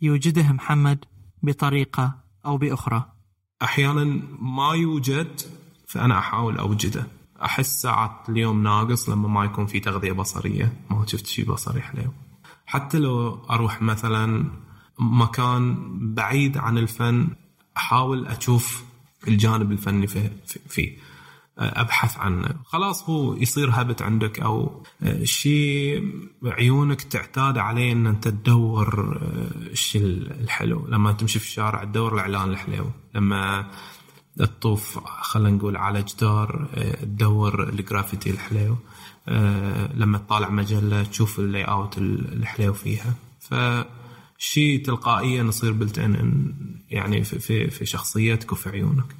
يوجده 0.00 0.52
محمد 0.52 1.04
بطريقة 1.42 2.14
أو 2.46 2.56
بأخرى. 2.56 3.12
أحيانا 3.62 4.04
ما 4.40 4.74
يوجد 4.74 5.40
فأنا 5.86 6.18
أحاول 6.18 6.58
أوجده. 6.58 7.06
أحس 7.42 7.82
ساعات 7.82 8.28
اليوم 8.28 8.62
ناقص 8.62 9.08
لما 9.08 9.28
ما 9.28 9.44
يكون 9.44 9.66
في 9.66 9.80
تغذية 9.80 10.12
بصرية. 10.12 10.72
ما 10.90 11.06
شفت 11.06 11.26
شيء 11.26 11.44
بصري 11.44 11.82
حلو 11.82 12.12
حتى 12.66 12.98
لو 12.98 13.44
أروح 13.50 13.82
مثلا 13.82 14.50
مكان 14.98 15.74
بعيد 16.14 16.58
عن 16.58 16.78
الفن 16.78 17.28
أحاول 17.76 18.26
أشوف 18.26 18.84
الجانب 19.28 19.72
الفني 19.72 20.06
فيه. 20.68 20.98
أبحث 21.62 22.18
عنه. 22.18 22.54
خلاص 22.64 23.10
هو 23.10 23.34
يصير 23.34 23.70
هبت 23.72 24.02
عندك 24.02 24.40
أو 24.40 24.82
شيء 25.22 26.12
عيونك 26.44 27.02
تعتاد 27.02 27.58
عليه 27.58 27.92
إن 27.92 28.06
أنت 28.06 28.28
تدور 28.28 29.18
الشيء 29.56 30.02
الحلو. 30.40 30.86
لما 30.88 31.12
تمشي 31.12 31.38
في 31.38 31.46
الشارع 31.46 31.84
تدور 31.84 32.14
الإعلان 32.14 32.50
الحلو. 32.50 32.90
لما 33.14 33.70
تطوف 34.36 34.98
خلينا 35.04 35.56
نقول 35.56 35.76
على 35.76 36.02
جدار 36.02 36.68
تدور 37.02 37.68
الجرافيتي 37.68 38.30
الحلو. 38.30 38.76
لما 39.94 40.18
تطالع 40.18 40.50
مجلة 40.50 41.02
تشوف 41.02 41.38
ال 41.38 41.64
layout 41.64 41.98
الحلو 41.98 42.72
فيها. 42.72 43.14
فشيء 43.40 44.84
تلقائيا 44.84 45.42
يصير 45.42 45.72
built 45.72 45.98
in 45.98 46.54
يعني 46.90 47.24
في 47.24 47.70
في 47.70 47.86
شخصيتك 47.86 48.52
وفي 48.52 48.68
عيونك. 48.68 49.16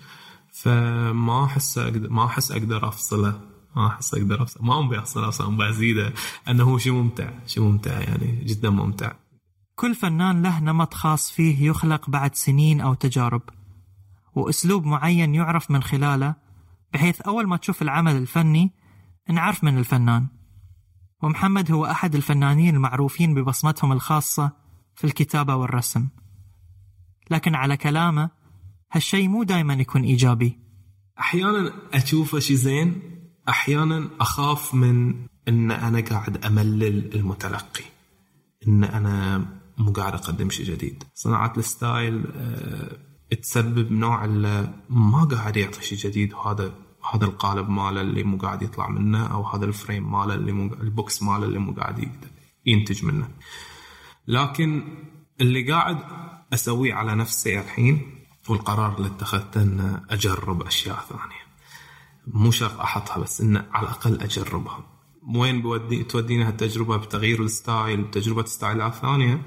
فما 0.62 1.44
أحس 1.44 1.78
ما 1.94 2.24
أحس 2.24 2.52
أقدر 2.52 2.88
أفصله. 2.88 3.40
ما 3.76 3.86
أحس 3.86 4.14
أقدر 4.14 4.42
أفصله. 4.42 4.62
ما 4.64 4.86
أبي 4.86 4.98
أفصله 4.98 5.28
أصلا 5.28 5.54
أبي 5.54 5.68
أزيده. 5.68 6.12
أنه 6.48 6.64
هو 6.64 6.78
شيء 6.78 6.92
ممتع 6.92 7.30
شيء 7.46 7.62
ممتع 7.62 8.00
يعني 8.00 8.44
جدا 8.44 8.70
ممتع. 8.70 9.12
كل 9.74 9.94
فنان 9.94 10.42
له 10.42 10.60
نمط 10.60 10.94
خاص 10.94 11.30
فيه 11.30 11.66
يخلق 11.66 12.10
بعد 12.10 12.34
سنين 12.34 12.80
أو 12.80 12.94
تجارب. 12.94 13.42
وأسلوب 14.34 14.84
معين 14.84 15.34
يعرف 15.34 15.70
من 15.70 15.82
خلاله 15.82 16.34
بحيث 16.92 17.20
أول 17.20 17.46
ما 17.46 17.56
تشوف 17.56 17.82
العمل 17.82 18.16
الفني 18.16 18.72
نعرف 19.30 19.64
من 19.64 19.78
الفنان. 19.78 20.26
ومحمد 21.22 21.72
هو 21.72 21.86
أحد 21.86 22.14
الفنانين 22.14 22.74
المعروفين 22.74 23.34
ببصمتهم 23.34 23.92
الخاصة 23.92 24.52
في 24.94 25.04
الكتابة 25.04 25.54
والرسم. 25.54 26.08
لكن 27.30 27.54
على 27.54 27.76
كلامه 27.76 28.41
هالشيء 28.92 29.28
مو 29.28 29.42
دايما 29.42 29.74
يكون 29.74 30.02
إيجابي. 30.02 30.58
أحيانا 31.18 31.72
اشوفه 31.92 32.38
شيء 32.38 32.56
زين 32.56 33.02
أحيانا 33.48 34.08
أخاف 34.20 34.74
من 34.74 35.14
إن 35.48 35.70
أنا 35.70 36.00
قاعد 36.00 36.44
أملل 36.44 37.14
المتلقي 37.14 37.84
إن 38.68 38.84
أنا 38.84 39.46
مو 39.78 39.92
قاعد 39.92 40.14
أقدم 40.14 40.50
شيء 40.50 40.66
جديد. 40.66 41.04
صناعة 41.14 41.52
ال 41.56 41.67
style 41.67 42.24
أه 42.36 42.98
تسبب 43.42 43.92
نوع 43.92 44.26
ما 44.90 45.24
قاعد 45.24 45.56
يعطي 45.56 45.82
شيء 45.82 45.98
جديد 45.98 46.34
وهذا 46.34 46.74
هذا 47.14 47.24
القالب 47.24 47.68
ماله 47.68 48.00
اللي 48.00 48.22
مو 48.22 48.36
قاعد 48.36 48.62
يطلع 48.62 48.88
منه 48.88 49.26
أو 49.26 49.42
هذا 49.42 49.64
ال 49.64 49.72
frame 49.72 50.12
ماله 50.12 50.34
اللي 50.34 50.52
مو 50.52 50.74
ال 50.74 50.86
box 50.86 51.22
ماله 51.22 51.44
اللي 51.44 51.58
مو 51.58 51.72
قاعد 51.72 52.08
ينتج 52.66 53.04
منه. 53.04 53.28
لكن 54.26 54.82
اللي 55.40 55.72
قاعد 55.72 55.98
أسويه 56.52 56.94
على 56.94 57.14
نفسي 57.14 57.60
الحين 57.60 58.11
والقرار 58.48 58.96
اللي 58.96 59.08
اتخذته 59.08 59.62
إن 59.62 60.00
أجرب 60.10 60.62
أشياء 60.62 61.04
ثانية. 61.08 61.42
مو 62.26 62.50
شرط 62.50 62.80
أحطها 62.80 63.18
بس 63.18 63.40
إن 63.40 63.56
على 63.56 63.86
الأقل 63.86 64.20
أجربها. 64.20 64.84
وين 65.34 65.62
بودي 65.62 66.04
تودينا 66.04 66.48
هالتجربة؟ 66.48 66.96
بتغيير 66.96 67.42
ال 67.42 67.52
style 67.52 68.02
بتجربة 68.02 68.44
ستايلات 68.44 68.94
ثانية؟ 68.94 69.42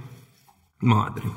ما 0.82 1.08
أدري. 1.08 1.32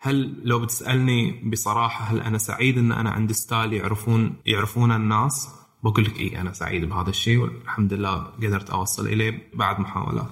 هل 0.00 0.40
لو 0.44 0.58
بتسألني 0.58 1.50
بصراحة 1.50 2.04
هل 2.04 2.20
أنا 2.20 2.38
سعيد 2.38 2.78
إن 2.78 2.92
أنا 2.92 3.10
عندي 3.10 3.34
style 3.34 3.72
يعرفون 3.72 4.36
يعرفون 4.46 4.92
الناس؟ 4.92 5.48
بقول 5.82 6.04
لك 6.04 6.20
اي 6.20 6.40
أنا 6.40 6.52
سعيد 6.52 6.84
بهذا 6.84 7.10
الشيء 7.10 7.38
والحمد 7.38 7.92
لله 7.92 8.16
قدرت 8.16 8.70
أوصل 8.70 9.06
إليه 9.06 9.50
بعد 9.54 9.80
محاولات. 9.80 10.28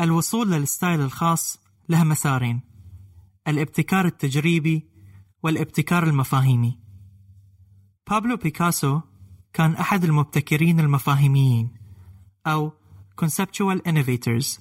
الوصول 0.00 0.50
لل 0.50 0.64
style 0.64 1.00
الخاص 1.00 1.58
له 1.88 2.04
مسارين. 2.04 2.60
الابتكار 3.48 4.06
التجريبي 4.06 4.91
والابتكار 5.42 6.04
المفاهيمي. 6.04 6.78
بابلو 8.10 8.36
بيكاسو 8.36 9.00
كان 9.52 9.74
أحد 9.74 10.04
المبتكرين 10.04 10.80
المفاهيميين 10.80 11.70
أو 12.46 12.72
conceptual 13.24 13.78
innovators. 13.88 14.60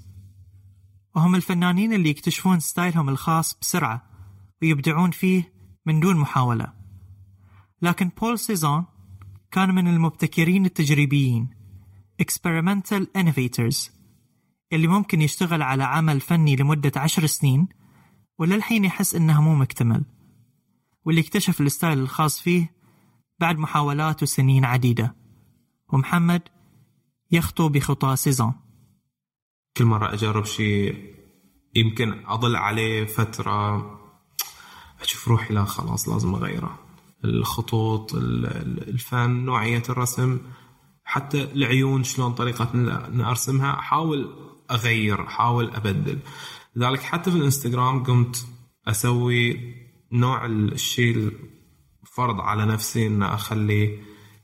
وهم 1.16 1.36
الفنانين 1.36 1.94
اللي 1.94 2.10
يكتشفون 2.10 2.60
style 2.60 2.95
هم 2.95 3.10
الخاص 3.10 3.58
بسرعة 3.62 4.04
ويبدعون 4.62 5.12
فيه 5.12 5.54
من 5.86 6.00
دون 6.00 6.18
محاولة. 6.18 6.74
لكن 7.82 8.12
بول 8.22 8.40
سيزون 8.40 8.86
كان 9.52 9.76
من 9.76 9.88
المبتكرين 9.88 10.66
التجريبيين 10.66 11.50
experimental 12.22 13.06
innovators 13.18 13.92
اللي 14.74 14.88
ممكن 14.88 15.22
يشتغل 15.22 15.62
على 15.62 15.84
عمل 15.84 16.22
فني 16.22 16.56
لمدة 16.56 16.92
عشر 16.96 17.26
سنين 17.26 17.68
وللحين 18.38 18.86
يحس 18.86 19.16
إنه 19.16 19.42
مو 19.42 19.56
مكتمل. 19.56 20.06
واللي 21.06 21.22
اكتشف 21.22 21.62
ال 21.62 21.68
style 21.68 22.00
الخاص 22.00 22.42
فيه 22.42 22.76
بعد 23.40 23.58
محاولات 23.58 24.24
وسنين 24.24 24.66
عديدة. 24.66 25.16
ومحمد 25.94 26.42
يخطو 27.32 27.70
بخطى 27.70 28.16
سيزون. 28.16 28.54
كل 29.78 29.86
مرة 29.86 30.14
أجرب 30.14 30.46
شيء 30.46 31.16
يمكن 31.76 32.26
أضل 32.26 32.56
عليه 32.56 33.06
فترة 33.06 33.78
أشوف 35.02 35.28
روحي 35.28 35.54
لا 35.54 35.66
خلاص 35.66 36.10
لازم 36.10 36.36
أغيره. 36.36 36.80
الخطوط 37.26 38.14
الفن 38.16 39.30
نوعية 39.30 39.84
الرسم 39.90 40.40
حتى 41.04 41.44
العيون 41.44 42.04
شلون 42.04 42.34
طريقة 42.34 42.72
أن 42.74 43.22
أرسمها 43.22 43.80
أحاول 43.80 44.36
أغير 44.72 45.28
أحاول 45.28 45.70
أبدل. 45.72 46.20
لذلك 46.76 47.02
حتى 47.02 47.32
في 47.32 47.38
الإنستغرام 47.38 48.04
قمت 48.04 48.48
أسوي 48.88 49.74
نوع 50.12 50.46
الشيء 50.46 51.32
فرض 52.06 52.42
على 52.42 52.66
نفسي 52.66 53.08
ان 53.08 53.24
أخلي 53.24 54.00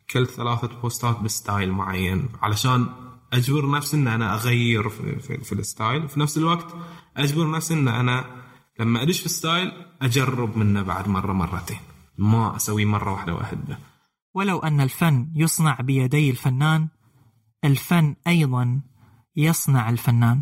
كل 0.10 0.28
ثلاثة 0.28 0.68
بوستات 0.82 1.20
ب 1.20 1.29
style 1.29 1.72
معين 1.72 2.30
علشان 2.42 2.90
أجبر 3.34 3.70
نفسي 3.70 3.98
إن 3.98 4.08
أنا 4.08 4.34
أغير 4.34 4.90
في, 4.90 5.20
في, 5.20 5.38
في 5.38 5.52
ال 5.52 5.59
style. 5.59 6.04
وفي 6.06 6.20
نفس 6.20 6.38
الوقت 6.38 6.76
أجبر 7.18 7.52
نفسي 7.52 7.74
إن 7.74 7.88
أنا 7.88 8.26
لما 8.80 9.02
أدش 9.02 9.20
في 9.20 9.30
ستايل 9.30 9.72
أجرب 10.02 10.58
منه 10.58 10.82
بعد 10.82 11.08
مرة 11.08 11.34
مرتين. 11.34 11.78
ما 12.18 12.56
اسويه 12.56 12.86
مرة 12.86 13.12
واحدة 13.12 13.36
واهده 13.36 13.80
ولو 14.34 14.60
أن 14.60 14.82
الفن 14.82 15.32
يصنع 15.36 15.82
بيدي 15.82 16.30
الفنان 16.30 16.88
الفن 17.66 18.16
أيضا 18.28 18.82
يصنع 19.36 19.90
الفنان. 19.90 20.42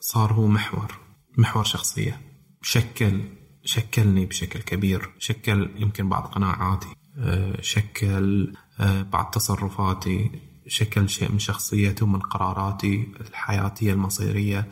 صار 0.00 0.32
هو 0.32 0.46
محور 0.46 0.98
محور 1.38 1.64
شخصية 1.64 2.20
شكل 2.62 3.20
شكلني 3.64 4.26
بشكل 4.26 4.60
كبير. 4.60 5.10
شكل 5.18 5.70
يمكن 5.76 6.08
بعض 6.08 6.22
قناعاتي. 6.22 6.88
شكل 7.60 8.54
بعض 9.12 9.30
تصرفاتي. 9.30 10.30
شكل 10.66 11.08
شيء 11.08 11.32
من 11.32 11.38
شخصيتي 11.38 12.04
ومن 12.04 12.18
قراراتي 12.18 13.08
الحياتية 13.20 13.92
المصيرية. 13.92 14.68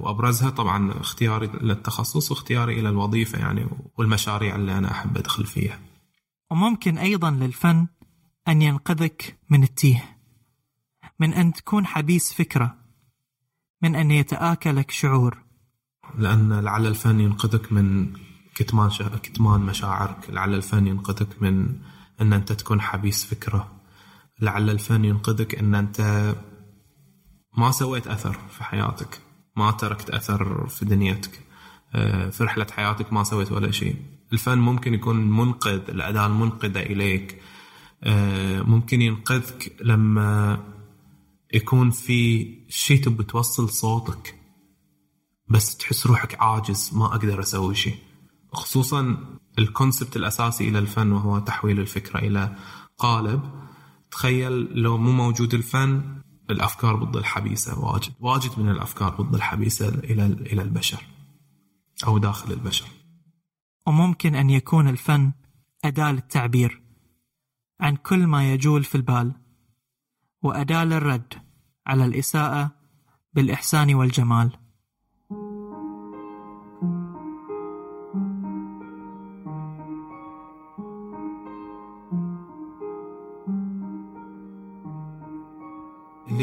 وأبرزها 0.00 0.50
طبعا 0.50 1.00
اختياري 1.00 1.46
للتخصص 1.46 2.30
واختياري 2.30 2.80
إلى 2.80 2.88
الوظيفة 2.88 3.38
يعني 3.38 3.66
والمشاريع 3.96 4.56
اللي 4.56 4.78
أنا 4.78 4.90
أحب 4.90 5.16
أدخل 5.18 5.46
فيها. 5.46 5.80
وممكن 6.50 6.98
أيضا 6.98 7.30
للفن 7.30 7.86
أن 8.48 8.62
ينقذك 8.62 9.38
من 9.50 9.62
التيه. 9.62 10.18
من 11.20 11.34
أن 11.34 11.52
تكون 11.52 11.86
حبيس 11.86 12.32
فكرة. 12.32 12.74
من 13.82 13.94
أن 13.94 14.10
يتآكلك 14.10 14.90
شعور. 14.90 15.47
لأن 16.18 16.60
لعل 16.60 16.86
الفن 16.86 17.20
ينقذك 17.20 17.72
من 17.72 18.12
كتمان 18.54 18.90
شا... 18.90 19.08
كتمان 19.08 19.60
مشاعرك. 19.60 20.30
لعل 20.30 20.54
الفن 20.54 20.86
ينقذك 20.86 21.42
من 21.42 21.76
أن 22.20 22.32
أنت 22.32 22.52
تكون 22.52 22.80
حبيس 22.80 23.24
فكرة. 23.24 23.72
لعل 24.40 24.70
الفن 24.70 25.04
ينقذك 25.04 25.54
أن 25.54 25.74
أنت 25.74 26.34
ما 27.58 27.70
سويت 27.70 28.06
أثر 28.06 28.38
في 28.50 28.64
حياتك. 28.64 29.20
ما 29.56 29.70
تركت 29.70 30.10
أثر 30.10 30.66
في 30.66 30.84
دنيتك. 30.84 31.40
في 32.30 32.38
رحلة 32.40 32.66
حياتك 32.70 33.12
ما 33.12 33.24
سويت 33.24 33.52
ولا 33.52 33.70
شيء. 33.70 33.96
الفن 34.32 34.58
ممكن 34.58 34.94
يكون 34.94 35.30
منقذ 35.30 35.80
الأداة 35.88 36.26
المنقذة 36.26 36.80
إليك. 36.80 37.42
آه، 38.02 38.62
ممكن 38.62 39.02
ينقذك 39.02 39.76
لما 39.80 40.58
يكون 41.54 41.90
في 41.90 42.48
شيء 42.68 43.02
تبي 43.02 43.24
توصل 43.24 43.68
صوتك. 43.70 44.37
بس 45.50 45.76
تحس 45.76 46.06
روحك 46.06 46.40
عاجز 46.40 46.90
ما 46.94 47.06
أقدر 47.06 47.40
أسوي 47.40 47.74
شيء. 47.74 47.98
خصوصا 48.52 49.16
ال 49.58 49.65
concept 49.65 50.16
الأساسي 50.16 50.68
إلى 50.68 50.78
الفن 50.78 51.12
وهو 51.12 51.38
تحويل 51.38 51.80
الفكرة 51.80 52.18
إلى 52.18 52.56
قالب. 52.98 53.42
تخيل 54.10 54.52
لو 54.82 54.98
مو 54.98 55.12
موجود 55.12 55.54
الفن 55.54 56.22
الأفكار 56.50 57.04
ضد 57.04 57.16
الحبيسة 57.16 57.78
واجد 57.78 58.12
واجد 58.20 58.58
من 58.58 58.68
الأفكار 58.68 59.22
ضد 59.22 59.34
الحبيسة 59.34 59.88
إلى 59.88 60.26
إلى 60.26 60.62
البشر 60.62 61.02
أو 62.06 62.18
داخل 62.18 62.52
البشر. 62.52 62.86
وممكن 63.86 64.34
أن 64.34 64.50
يكون 64.50 64.88
الفن 64.88 65.32
أداة 65.84 66.12
للتعبير 66.12 66.82
عن 67.80 67.96
كل 67.96 68.26
ما 68.26 68.52
يجول 68.52 68.84
في 68.84 68.94
البال 68.94 69.32
وأداة 70.42 70.84
للرد 70.84 71.34
على 71.86 72.04
الإساءة 72.04 72.70
بالإحسان 73.34 73.94
والجمال. 73.94 74.67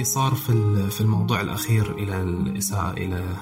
صار 0.05 0.35
في 0.35 0.87
في 0.89 1.01
الموضوع 1.01 1.41
الأخير 1.41 1.91
إلى 1.91 2.21
الإساءة 2.21 2.91
إلى 2.91 3.37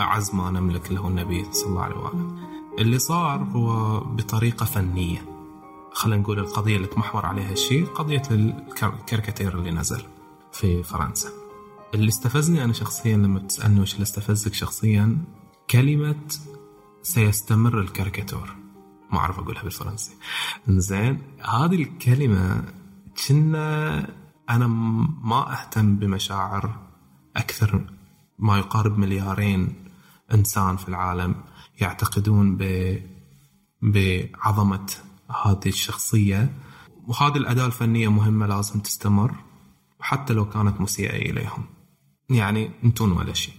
أعز 0.00 0.34
ما 0.34 0.50
نملك 0.50 0.92
له 0.92 1.08
النبي 1.08 1.44
صلى 1.52 1.68
الله 1.68 1.82
عليه 1.82 1.96
وآله. 1.96 2.36
اللي 2.78 2.98
صار 2.98 3.42
هو 3.42 4.00
بطريقة 4.00 4.64
فنية. 4.66 5.24
خلينا 5.92 6.22
نقول 6.22 6.38
القضية 6.38 6.76
اللي 6.76 6.86
تمحور 6.86 7.26
عليها 7.26 7.52
الشيء 7.52 7.86
قضية 7.86 8.22
الكاريكاتير 8.30 9.58
اللي 9.58 9.70
نزل 9.70 10.02
في 10.52 10.82
فرنسا. 10.82 11.28
اللي 11.94 12.08
استفزني 12.08 12.64
أنا 12.64 12.72
شخصيا 12.72 13.16
لما 13.16 13.40
تسألني 13.40 13.80
وش 13.80 13.94
اللي 13.94 14.02
استفزك 14.02 14.54
شخصيا 14.54 15.18
كلمة 15.70 16.16
سيستمر 17.02 17.80
الكاريكاتور. 17.80 18.56
ما 19.10 19.18
أعرف 19.18 19.38
أقولها 19.38 19.62
بالفرنسي. 19.62 20.12
زين 20.68 21.22
هذه 21.40 21.74
الكلمة 21.74 22.64
كنا 23.28 24.08
أنا 24.50 24.66
ما 25.22 25.52
أهتم 25.52 25.96
بمشاعر 25.96 26.88
أكثر 27.36 27.84
ما 28.38 28.58
يقارب 28.58 28.98
مليارين 28.98 29.84
إنسان 30.34 30.76
في 30.76 30.88
العالم 30.88 31.34
يعتقدون 31.80 32.56
ب 32.56 32.62
بعظمة 33.82 34.90
هذه 35.44 35.66
الشخصية. 35.66 36.54
وهذه 37.06 37.36
الأداة 37.36 37.66
الفنية 37.66 38.08
مهمة 38.08 38.46
لازم 38.46 38.80
تستمر 38.80 39.34
حتى 40.00 40.32
لو 40.32 40.48
كانت 40.48 40.80
مسيئة 40.80 41.30
إليهم. 41.30 41.64
يعني 42.30 42.70
أنتون 42.84 43.12
ولا 43.12 43.32
شيء. 43.32 43.54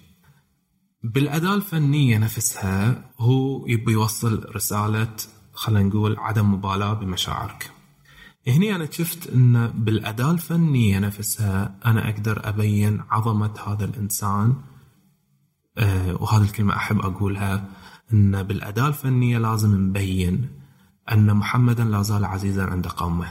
بالأداة 1.04 1.54
الفنية 1.54 2.18
نفسها 2.18 3.12
هو 3.20 3.68
يبي 3.68 3.92
يوصل 3.92 4.56
رسالة 4.56 5.16
خلينا 5.54 5.90
نقول 5.90 6.18
عدم 6.20 6.54
مبالاة 6.54 6.94
بمشاعرك. 6.94 7.72
هني 8.48 8.76
أنا 8.76 8.92
شفت 8.92 9.30
أن 9.30 9.68
بالأداة 9.68 10.32
الفنية 10.32 11.00
نفسها 11.00 11.76
أنا 11.86 12.10
أقدر 12.10 12.50
أبين 12.50 13.02
عظمة 13.10 13.54
هذا 13.68 13.86
الإنسان 13.86 14.56
أه 15.78 16.22
وهذه 16.22 16.44
الكلمة 16.44 16.76
أحب 16.76 17.00
أقولها 17.00 17.70
أن 18.14 18.44
بالأداة 18.44 18.88
الفنية 18.88 19.38
لازم 19.38 19.76
نبين 19.76 20.50
أن 21.12 21.34
محمدا 21.34 21.84
لا 21.84 22.02
زال 22.02 22.26
عزيزا 22.26 22.64
عند 22.64 22.88
قومه. 22.88 23.28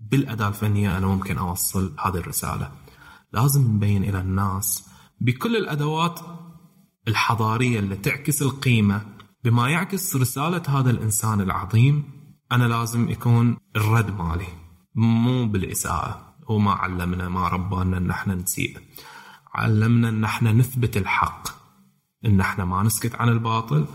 بالأداة 0.00 0.48
الفنية 0.48 0.98
أنا 0.98 1.06
ممكن 1.06 1.38
أوصل 1.38 1.94
هذه 2.04 2.16
الرسالة. 2.16 2.70
لازم 3.32 3.74
نبين 3.74 4.04
إلى 4.04 4.20
الناس 4.20 4.88
بكل 5.20 5.56
الأدوات 5.56 6.20
الحضارية 7.08 7.78
اللي 7.78 7.96
تعكس 7.96 8.42
القيمة 8.42 9.02
بما 9.44 9.68
يعكس 9.68 10.16
رسالة 10.16 10.62
هذا 10.68 10.90
الإنسان 10.90 11.40
العظيم 11.40 12.13
أنا 12.52 12.64
لازم 12.64 13.08
يكون 13.08 13.56
الرد 13.76 14.18
مالي. 14.18 14.46
مو 14.94 15.46
بالإساءة. 15.46 16.34
وما 16.48 16.72
علمنا 16.72 17.28
ما 17.28 17.48
ربانا 17.48 17.98
أن 17.98 18.10
إحنا 18.10 18.34
نسيء. 18.34 18.78
علمنا 19.54 20.08
أن 20.08 20.24
إحنا 20.24 20.52
نثبت 20.52 20.96
الحق. 20.96 21.48
أن 22.26 22.40
إحنا 22.40 22.64
ما 22.64 22.82
نسكت 22.82 23.14
عن 23.14 23.28
الباطل. 23.28 23.86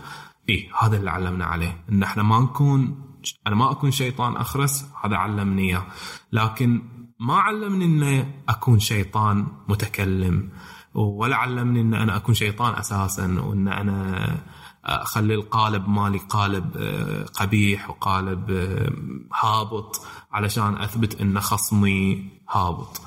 إيه 0.48 0.68
هذا 0.80 0.96
اللي 0.96 1.10
علمنا 1.10 1.44
عليه. 1.44 1.84
أن 1.92 2.02
إحنا 2.02 2.22
ما 2.22 2.40
نكون 2.40 3.06
أنا 3.46 3.54
ما 3.54 3.70
أكون 3.70 3.90
شيطان 3.90 4.36
أخرس 4.36 4.86
هذا 5.04 5.16
علمني 5.16 5.62
إياه. 5.62 5.86
لكن 6.32 6.82
ما 7.20 7.34
علمني 7.34 7.84
أن 7.84 8.32
أكون 8.48 8.78
شيطان 8.78 9.46
متكلم. 9.68 10.50
ولا 10.94 11.36
علمني 11.36 11.80
أن 11.80 11.94
أنا 11.94 12.16
أكون 12.16 12.34
شيطان 12.34 12.74
أساسا. 12.74 13.40
وأن 13.40 13.68
أنا 13.68 14.42
اخلي 14.84 15.34
القالب 15.34 15.88
مالي 15.88 16.18
قالب 16.18 16.76
آه، 16.76 17.24
قبيح 17.24 17.90
وقالب 17.90 18.50
آه، 18.50 18.92
هابط 19.34 20.06
علشان 20.32 20.76
أثبت 20.76 21.20
إن 21.20 21.40
خصمي 21.40 22.28
هابط. 22.50 23.00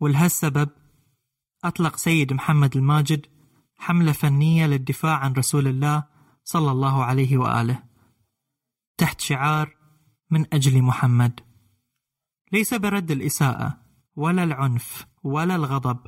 ولهالسبب 0.00 0.68
أطلق 1.64 1.96
سيد 1.96 2.32
محمد 2.32 2.76
الماجد 2.76 3.26
حملة 3.76 4.12
فنية 4.12 4.66
للدفاع 4.66 5.16
عن 5.16 5.32
رسول 5.32 5.68
الله 5.68 6.04
صلى 6.44 6.70
الله 6.70 7.04
عليه 7.04 7.36
وآله. 7.36 7.82
تحت 8.98 9.20
شعار 9.20 9.76
من 10.30 10.46
أجل 10.52 10.82
محمد. 10.82 11.40
ليس 12.52 12.74
برد 12.74 13.10
الإساءة 13.10 13.78
ولا 14.16 14.44
العنف 14.44 15.06
ولا 15.22 15.56
الغضب 15.56 15.98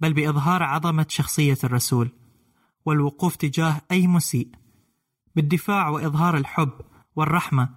بل 0.00 0.12
بإظهار 0.12 0.62
عظمة 0.62 1.06
شخصية 1.08 1.58
الرسول 1.64 2.10
والوقوف 2.84 3.36
تجاه 3.36 3.80
أي 3.90 4.06
مسيء. 4.06 4.48
بالدفاع 5.36 5.88
وإظهار 5.88 6.36
الحب 6.36 6.72
والرحمة 7.16 7.68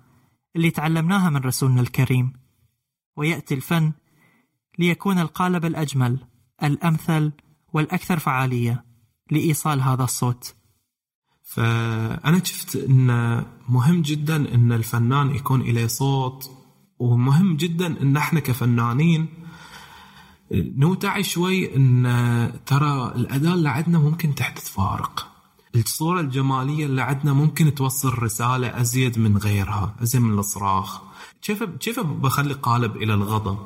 اللي 0.56 0.72
تعلمناها 0.72 1.30
من 1.30 1.38
رسولنا 1.38 1.82
الكريم. 1.82 2.34
ويأتي 3.16 3.54
الفن 3.54 3.92
ليكون 4.80 5.20
القالب 5.20 5.66
الأجمل 5.66 6.20
الأمثل 6.64 7.32
والأكثر 7.74 8.20
فعالية 8.20 8.86
لإيصال 9.32 9.82
هذا 9.82 10.04
الصوت. 10.04 10.56
فأنا 11.44 12.44
شفت 12.44 12.76
أن 12.76 13.08
مهم 13.70 14.02
جدا 14.02 14.56
أن 14.56 14.72
الفنان 14.72 15.36
يكون 15.36 15.62
إليه 15.62 15.88
صوت 15.88 16.52
ومهم 17.00 17.56
جدا 17.56 18.02
أن 18.02 18.18
إحنا 18.18 18.40
كفنانين 18.40 19.28
نوتعي 20.52 21.24
شوي 21.24 21.76
إن 21.76 22.52
ترى 22.66 23.14
الاداء 23.16 23.54
اللي 23.54 23.70
عندنا 23.70 24.00
ممكن 24.00 24.36
تحدث 24.36 24.70
فارق. 24.70 25.28
الصورة 25.76 26.20
الجمالية 26.20 26.86
اللي 26.86 27.02
عندنا 27.02 27.34
ممكن 27.34 27.76
توصل 27.76 28.24
رسالة 28.24 28.82
أزيد 28.82 29.20
من 29.20 29.38
غيرها 29.38 29.96
أزيد 30.04 30.22
من 30.22 30.40
الصراخ. 30.40 31.02
كيف 31.42 31.64
كيف 31.64 32.00
بخلي 32.00 32.54
قالب 32.54 32.96
إلى 32.96 33.14
الغضب 33.14 33.58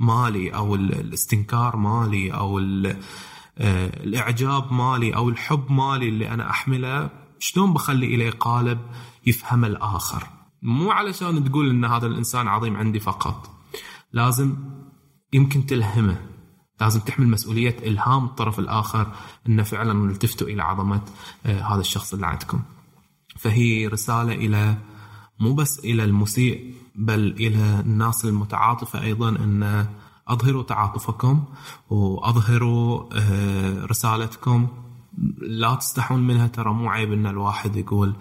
مالي 0.00 0.54
أو 0.54 0.74
الاستنكار 0.74 1.76
مالي 1.76 2.34
أو 2.34 2.58
آه، 2.58 4.04
الإعجاب 4.04 4.72
مالي 4.72 5.16
أو 5.16 5.28
الحب 5.28 5.72
مالي 5.72 6.08
اللي 6.08 6.30
أنا 6.30 6.50
أحمله؟ 6.50 7.10
شلون 7.38 7.72
بخلي 7.72 8.06
إليه 8.06 8.30
قالب 8.30 8.78
يفهم 9.26 9.64
الآخر؟ 9.64 10.26
مو 10.62 10.90
علشان 10.90 11.44
تقول 11.44 11.70
أن 11.70 11.84
هذا 11.84 12.06
الإنسان 12.06 12.48
عظيم 12.48 12.76
عندي 12.76 13.00
فقط. 13.00 13.50
لازم 14.12 14.56
يمكن 15.32 15.66
تلهمه. 15.66 16.16
لازم 16.80 17.00
تحمل 17.00 17.28
مسؤولية 17.28 17.76
إلهام 17.82 18.24
الطرف 18.24 18.58
الآخر 18.58 19.12
أنه 19.48 19.62
فعلا 19.62 20.10
التفتوا 20.10 20.48
إلى 20.48 20.62
عظمة 20.62 21.00
آه، 21.46 21.60
هذا 21.60 21.80
الشخص 21.80 22.14
اللي 22.14 22.26
عندكم. 22.26 22.62
فهي 23.36 23.86
رسالة 23.86 24.32
إلى 24.32 24.74
مو 25.40 25.54
بس 25.54 25.78
إلى 25.78 26.04
المسيء 26.04 26.74
بل 26.94 27.20
إلى 27.20 27.80
الناس 27.80 28.24
المتعاطفة 28.24 29.02
أيضا 29.02 29.28
أن 29.28 29.86
أظهروا 30.28 30.62
تعاطفكم 30.62 31.44
وأظهروا 31.90 33.04
آه، 33.12 33.84
رسالتكم. 33.84 34.68
لا 35.38 35.74
تستحون 35.74 36.26
منها 36.26 36.46
ترى 36.46 36.72
مو 36.72 36.90
عيب 36.90 37.12
إن 37.12 37.26
الواحد 37.26 37.76
يقول 37.76 38.14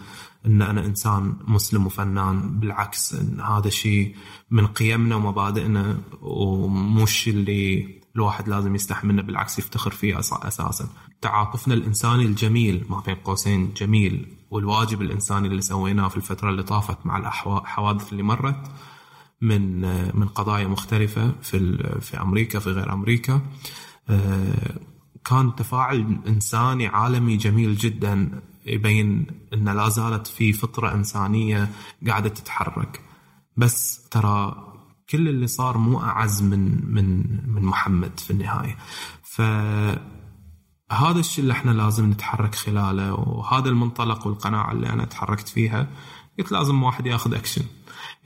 إن 0.47 0.61
أنا 0.61 0.85
إنسان 0.85 1.35
مسلم 1.47 1.85
وفنان 1.85 2.59
بالعكس 2.59 3.13
إن 3.13 3.41
هذا 3.41 3.69
شيء 3.69 4.15
من 4.51 4.67
قيمنا 4.67 5.15
ومبادئنا 5.15 5.97
ومش 6.21 7.27
اللي 7.27 7.97
الواحد 8.15 8.49
لازم 8.49 8.75
يستحي 8.75 9.07
منه 9.07 9.21
بالعكس 9.21 9.59
يفتخر 9.59 9.91
فيه 9.91 10.19
أساسا. 10.19 10.89
تعاطفنا 11.21 11.73
الإنساني 11.73 12.25
الجميل 12.25 12.85
ما 12.89 13.03
بين 13.05 13.15
قوسين 13.15 13.73
جميل. 13.73 14.27
والواجب 14.49 15.01
الإنساني 15.01 15.47
اللي 15.47 15.61
سويناه 15.61 16.07
في 16.07 16.17
الفترة 16.17 16.49
اللي 16.49 16.63
طافت 16.63 17.05
مع 17.05 17.17
الحوادث 17.17 18.11
اللي 18.11 18.23
مرت 18.23 18.71
من 19.41 19.81
من 20.19 20.27
قضايا 20.27 20.67
مختلفة 20.67 21.31
في 21.41 21.77
في 22.01 22.21
أمريكا 22.21 22.59
في 22.59 22.69
غير 22.69 22.93
أمريكا. 22.93 23.41
آه، 24.09 24.79
كان 25.25 25.55
تفاعل 25.55 26.17
إنساني 26.27 26.87
عالمي 26.87 27.37
جميل 27.37 27.75
جدا. 27.75 28.41
يبين 28.67 29.25
إن 29.53 29.69
لا 29.69 29.89
زالت 29.89 30.27
في 30.27 30.53
فطرة 30.53 30.93
إنسانية 30.93 31.69
قاعدة 32.07 32.29
تتحرك. 32.29 33.01
بس 33.57 34.07
ترى 34.11 34.63
كل 35.09 35.29
اللي 35.29 35.47
صار 35.47 35.77
مو 35.77 36.01
أعز 36.01 36.43
من 36.43 36.93
من 36.93 37.23
من 37.53 37.61
محمد 37.61 38.19
في 38.19 38.31
النهاية. 38.31 38.77
ف 39.23 39.41
هذا 40.91 41.19
الشيء 41.19 41.43
اللي 41.43 41.53
إحنا 41.53 41.71
لازم 41.71 42.09
نتحرك 42.09 42.55
خلاله 42.55 43.13
وهذا 43.13 43.69
المنطلق 43.69 44.27
والقناعة 44.27 44.71
اللي 44.71 44.89
أنا 44.89 45.05
تحركت 45.05 45.47
فيها. 45.47 45.87
قلت 46.39 46.51
لازم 46.51 46.83
واحد 46.83 47.05
ياخذ 47.05 47.33
أكشن. 47.33 47.65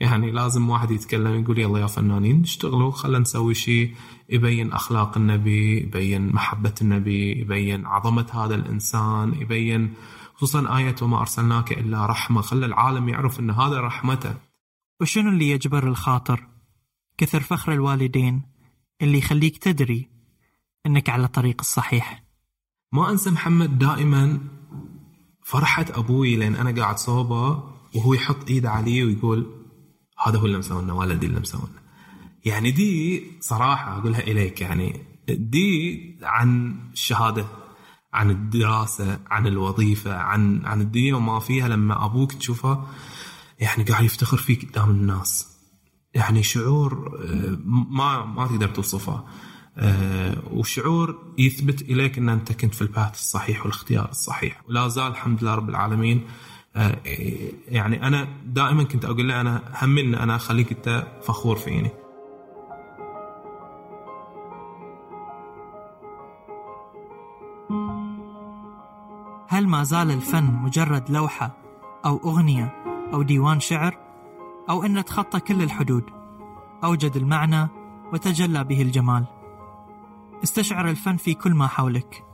يعني 0.00 0.30
لازم 0.30 0.70
واحد 0.70 0.90
يتكلم 0.90 1.42
يقول 1.42 1.58
يلا 1.58 1.78
يا 1.78 1.86
فنانين 1.86 2.42
اشتغلوا 2.42 2.90
خلينا 2.90 3.18
نسوي 3.18 3.54
شيء. 3.54 3.94
يبين 4.28 4.72
أخلاق 4.72 5.16
النبي 5.16 5.78
يبين 5.78 6.32
محبة 6.32 6.74
النبي 6.82 7.40
يبين 7.40 7.86
عظمة 7.86 8.26
هذا 8.32 8.54
الإنسان 8.54 9.34
يبين 9.40 9.94
خصوصا 10.42 10.78
آية 10.78 10.94
وما 11.02 11.20
أرسلناك 11.20 11.72
إلا 11.72 12.06
رحمة 12.06 12.40
خلى 12.40 12.66
العالم 12.66 13.08
يعرف 13.08 13.40
أن 13.40 13.50
هذا 13.50 13.80
رحمته. 13.80 14.34
وشنو 15.00 15.30
اللي 15.30 15.50
يجبر 15.50 15.88
الخاطر؟ 15.88 16.48
كثر 17.18 17.40
فخر 17.40 17.72
الوالدين 17.72 18.42
اللي 19.02 19.18
يخليك 19.18 19.58
تدري 19.58 20.10
أنك 20.86 21.08
على 21.08 21.24
الطريق 21.24 21.56
الصحيح. 21.60 22.24
ما 22.92 23.10
أنسى 23.10 23.30
محمد 23.30 23.78
دائما 23.78 24.40
فرحة 25.44 25.86
أبوي 25.90 26.36
لأن 26.36 26.54
أنا 26.54 26.80
قاعد 26.80 26.98
صوبة 26.98 27.62
وهو 27.94 28.14
يحط 28.14 28.50
إيده 28.50 28.70
علي 28.70 29.04
ويقول 29.04 29.46
هذا 30.26 30.38
هو 30.38 30.46
اللي 30.46 30.58
مسوينا 30.58 30.92
والدي 30.92 31.26
اللي 31.26 31.40
مسوينا 31.40 31.82
يعني 32.44 32.70
دي 32.70 33.22
صراحة 33.40 33.98
أقولها 33.98 34.20
إليك 34.20 34.60
يعني 34.60 35.00
دي 35.28 36.18
عن 36.22 36.80
الشهادة 36.92 37.61
عن 38.12 38.30
الدراسة 38.30 39.18
عن 39.30 39.46
الوظيفة 39.46 40.16
عن 40.16 40.66
عن 40.66 40.80
الدنيا 40.80 41.14
وما 41.14 41.38
فيها 41.38 41.68
لما 41.68 42.04
أبوك 42.04 42.32
تشوفه 42.32 42.84
يعني 43.58 43.84
قاعد 43.84 44.04
يفتخر 44.04 44.36
فيك 44.36 44.70
قدام 44.70 44.90
الناس. 44.90 45.48
يعني 46.14 46.42
شعور 46.42 47.20
آه، 47.24 47.58
ما 47.90 48.24
ما 48.24 48.46
تقدر 48.46 48.68
توصفه. 48.68 49.24
آه، 49.78 50.36
وشعور 50.50 51.34
يثبت 51.38 51.82
إليك 51.82 52.18
إن 52.18 52.28
أنت 52.28 52.52
كنت 52.52 52.74
في 52.74 52.82
الباث 52.82 53.14
الصحيح 53.14 53.60
والاختيار 53.60 54.10
الصحيح. 54.10 54.62
ولا 54.68 54.88
زال 54.88 55.06
الحمد 55.06 55.42
لله 55.42 55.54
رب 55.54 55.68
العالمين 55.68 56.26
آه، 56.76 56.98
يعني 57.68 58.06
أنا 58.06 58.28
دائما 58.46 58.82
كنت 58.82 59.04
أقول 59.04 59.28
له 59.28 59.40
أنا 59.40 59.62
همني 59.82 60.00
إن 60.00 60.14
أنا 60.14 60.36
أخليك 60.36 60.72
أنت 60.72 61.06
فخور 61.22 61.56
فيني. 61.56 62.01
هل 69.52 69.68
ما 69.68 69.82
زال 69.84 70.10
الفن 70.10 70.44
مجرد 70.44 71.10
لوحة 71.10 71.56
أو 72.04 72.16
أغنية 72.16 72.74
أو 73.12 73.22
ديوان 73.22 73.60
شعر؟ 73.60 73.98
أو 74.70 74.84
أن 74.84 75.04
تخطى 75.04 75.40
كل 75.40 75.62
الحدود؟ 75.62 76.04
أوجد 76.84 77.16
المعنى 77.16 77.68
وتجلى 78.12 78.64
به 78.64 78.82
الجمال. 78.82 79.24
استشعر 80.44 80.90
الفن 80.90 81.16
في 81.16 81.34
كل 81.34 81.54
ما 81.54 81.66
حولك 81.66 82.24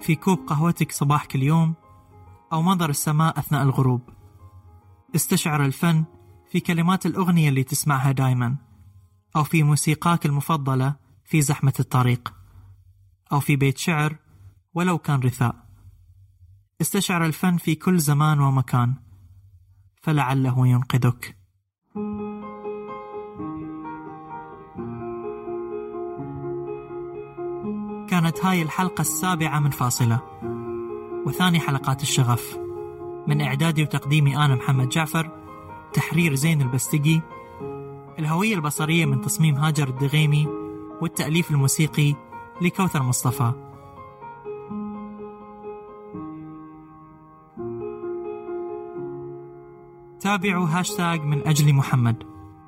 في 0.00 0.14
كوب 0.14 0.38
قهوتك 0.46 0.92
صباح 0.92 1.24
كل 1.24 1.42
يوم 1.42 1.74
أو 2.52 2.62
منظر 2.62 2.90
السماء 2.90 3.38
أثناء 3.38 3.62
الغروب. 3.62 4.02
استشعر 5.14 5.64
الفن 5.64 6.04
في 6.50 6.60
كلمات 6.60 7.06
الأغنية 7.06 7.48
اللي 7.48 7.62
تسمعها 7.62 8.12
دايما 8.12 8.56
أو 9.36 9.44
في 9.44 9.62
موسيقاك 9.62 10.26
المفضلة 10.26 10.94
في 11.24 11.42
زحمة 11.42 11.74
الطريق 11.80 12.34
أو 13.32 13.40
في 13.40 13.56
بيت 13.56 13.78
شعر 13.78 14.16
ولو 14.74 14.98
كان 14.98 15.20
رثاء. 15.20 15.61
استشعر 16.82 17.26
الفن 17.26 17.56
في 17.56 17.74
كل 17.74 17.98
زمان 17.98 18.40
ومكان. 18.40 18.94
فلعله 20.02 20.66
ينقذك. 20.66 21.36
كانت 28.08 28.44
هاي 28.44 28.62
الحلقة 28.62 29.00
السابعة 29.00 29.60
من 29.60 29.70
فاصلة. 29.70 30.20
وثاني 31.26 31.60
حلقات 31.60 32.02
الشغف. 32.02 32.58
من 33.26 33.40
إعدادي 33.40 33.82
وتقديمي 33.82 34.36
أنا 34.36 34.54
محمد 34.54 34.88
جعفر 34.88 35.30
تحرير 35.92 36.34
زين 36.34 36.62
البستقي 36.62 37.20
الهوية 38.18 38.54
البصرية 38.54 39.06
من 39.06 39.20
تصميم 39.20 39.54
هاجر 39.54 39.88
الدغيمي 39.88 40.46
والتأليف 41.00 41.50
الموسيقي 41.50 42.14
لكوثر 42.60 43.02
مصطفى. 43.02 43.71
تابعوا 50.32 50.68
هاشتاج 50.68 51.20
من 51.24 51.46
أجل 51.46 51.72
محمد 51.72 52.16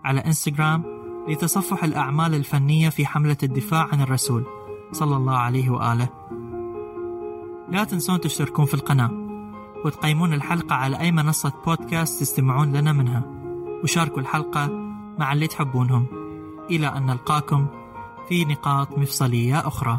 على 0.05 0.21
إنستغرام 0.21 0.83
لتصفح 1.29 1.85
الأعمال 1.85 2.35
الفنية 2.35 2.89
في 2.89 3.07
حملة 3.07 3.37
الدفاع 3.43 3.89
عن 3.93 4.01
الرسول 4.01 4.47
صلى 4.93 5.17
الله 5.17 5.37
عليه 5.37 5.71
وآله. 5.71 6.09
لا 7.69 7.85
تنسون 7.85 8.21
تشتركون 8.21 8.65
في 8.65 8.75
القناة 8.75 9.11
وتقيمون 9.85 10.33
الحلقة 10.33 10.75
على 10.75 11.01
أي 11.01 11.13
منصة 11.13 11.53
بودكاست 11.67 12.21
تستمعون 12.21 12.73
لنا 12.73 12.93
منها. 12.93 13.23
وشاركوا 13.83 14.21
الحلقة 14.21 14.69
مع 15.19 15.33
اللي 15.33 15.47
تحبونهم. 15.47 16.07
إلى 16.71 16.87
أن 16.87 17.07
نلقاكم 17.07 17.67
في 18.29 18.45
نقاط 18.45 18.99
مفصلية 18.99 19.59
أخرى. 19.59 19.99